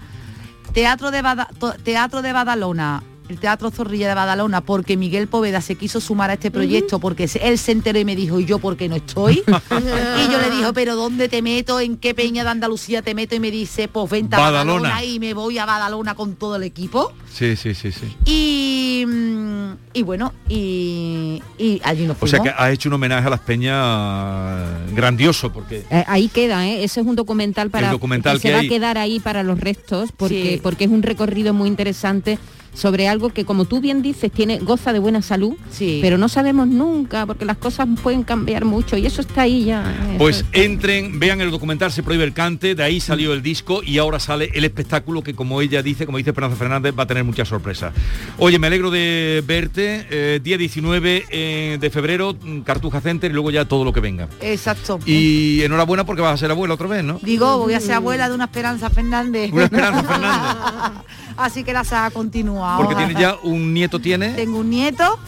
[0.73, 1.49] Teatro de, Bada-
[1.83, 3.03] Teatro de Badalona,
[3.33, 7.29] el Teatro Zorrilla de Badalona, porque Miguel Poveda se quiso sumar a este proyecto, porque
[7.43, 9.43] él se enteró y me dijo, ¿y yo por qué no estoy?
[9.47, 11.81] y yo le dijo, ¿pero dónde te meto?
[11.81, 13.35] ¿En qué peña de Andalucía te meto?
[13.35, 14.91] Y me dice, pues vente a Badalona.
[14.91, 17.13] Badalona y me voy a Badalona con todo el equipo.
[17.33, 18.15] Sí, sí, sí, sí.
[18.27, 22.57] Y, mm, y bueno, y, y allí nos O sea fuimos.
[22.57, 26.85] que has hecho un homenaje a las peñas grandioso, porque Eh, ahí queda, ¿eh?
[26.85, 29.59] ese es un documental para El documental que se va a quedar ahí para los
[29.59, 30.61] restos porque Sí.
[30.63, 32.39] porque es un recorrido muy interesante
[32.75, 35.99] sobre algo que como tú bien dices tiene goza de buena salud, Sí.
[36.03, 39.85] pero no sabemos nunca porque las cosas pueden cambiar mucho y eso está ahí ya.
[40.19, 43.99] Pues entren, vean el documental Se prohíbe el cante, de ahí salió el disco y
[43.99, 47.25] ahora sale el espectáculo que como ella dice, como dice Esperanza Fernández, va a tener
[47.25, 47.93] muchas sorpresas.
[48.39, 53.35] Oye, me alegro de verte, eh, día 19 eh, de febrero, mm, Cartuja Center y
[53.35, 54.29] luego ya todo lo que venga.
[54.41, 54.99] Exacto.
[55.07, 57.19] Y enhorabuena porque vas a ser abuela otra vez, ¿no?
[57.23, 59.53] Digo, voy a ser abuela de una Esperanza Fernández.
[59.53, 61.03] Una Esperanza Fernández.
[61.37, 62.62] Así que la saga continúa.
[62.77, 63.07] Porque ahora.
[63.07, 64.31] tiene ya un nieto, tiene.
[64.35, 65.19] Tengo un nieto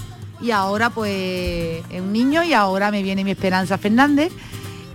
[0.41, 4.32] y ahora pues es un niño y ahora me viene mi Esperanza Fernández.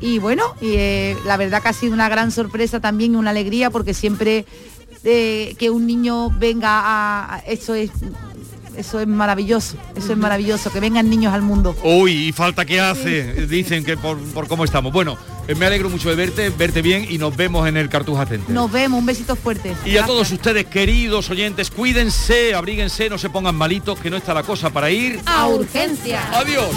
[0.02, 3.32] Y bueno, y eh, la verdad que ha sido una gran sorpresa también y una
[3.32, 4.46] alegría porque siempre
[5.04, 7.92] eh, que un niño venga a, a- eso es
[8.76, 11.76] eso es maravilloso, eso es maravilloso, que vengan niños al mundo.
[11.84, 14.92] Uy, y falta que hace, dicen que por, por cómo estamos.
[14.94, 15.18] Bueno,
[15.48, 18.54] eh, me alegro mucho de verte, verte bien y nos vemos en el Cartuja Center.
[18.54, 19.76] Nos vemos, un besito fuerte.
[19.86, 24.34] Y a todos ustedes, queridos oyentes, cuídense, abríguense, no se pongan malitos, que no está
[24.34, 25.20] la cosa para ir.
[25.26, 26.22] A urgencia.
[26.38, 26.70] Adiós.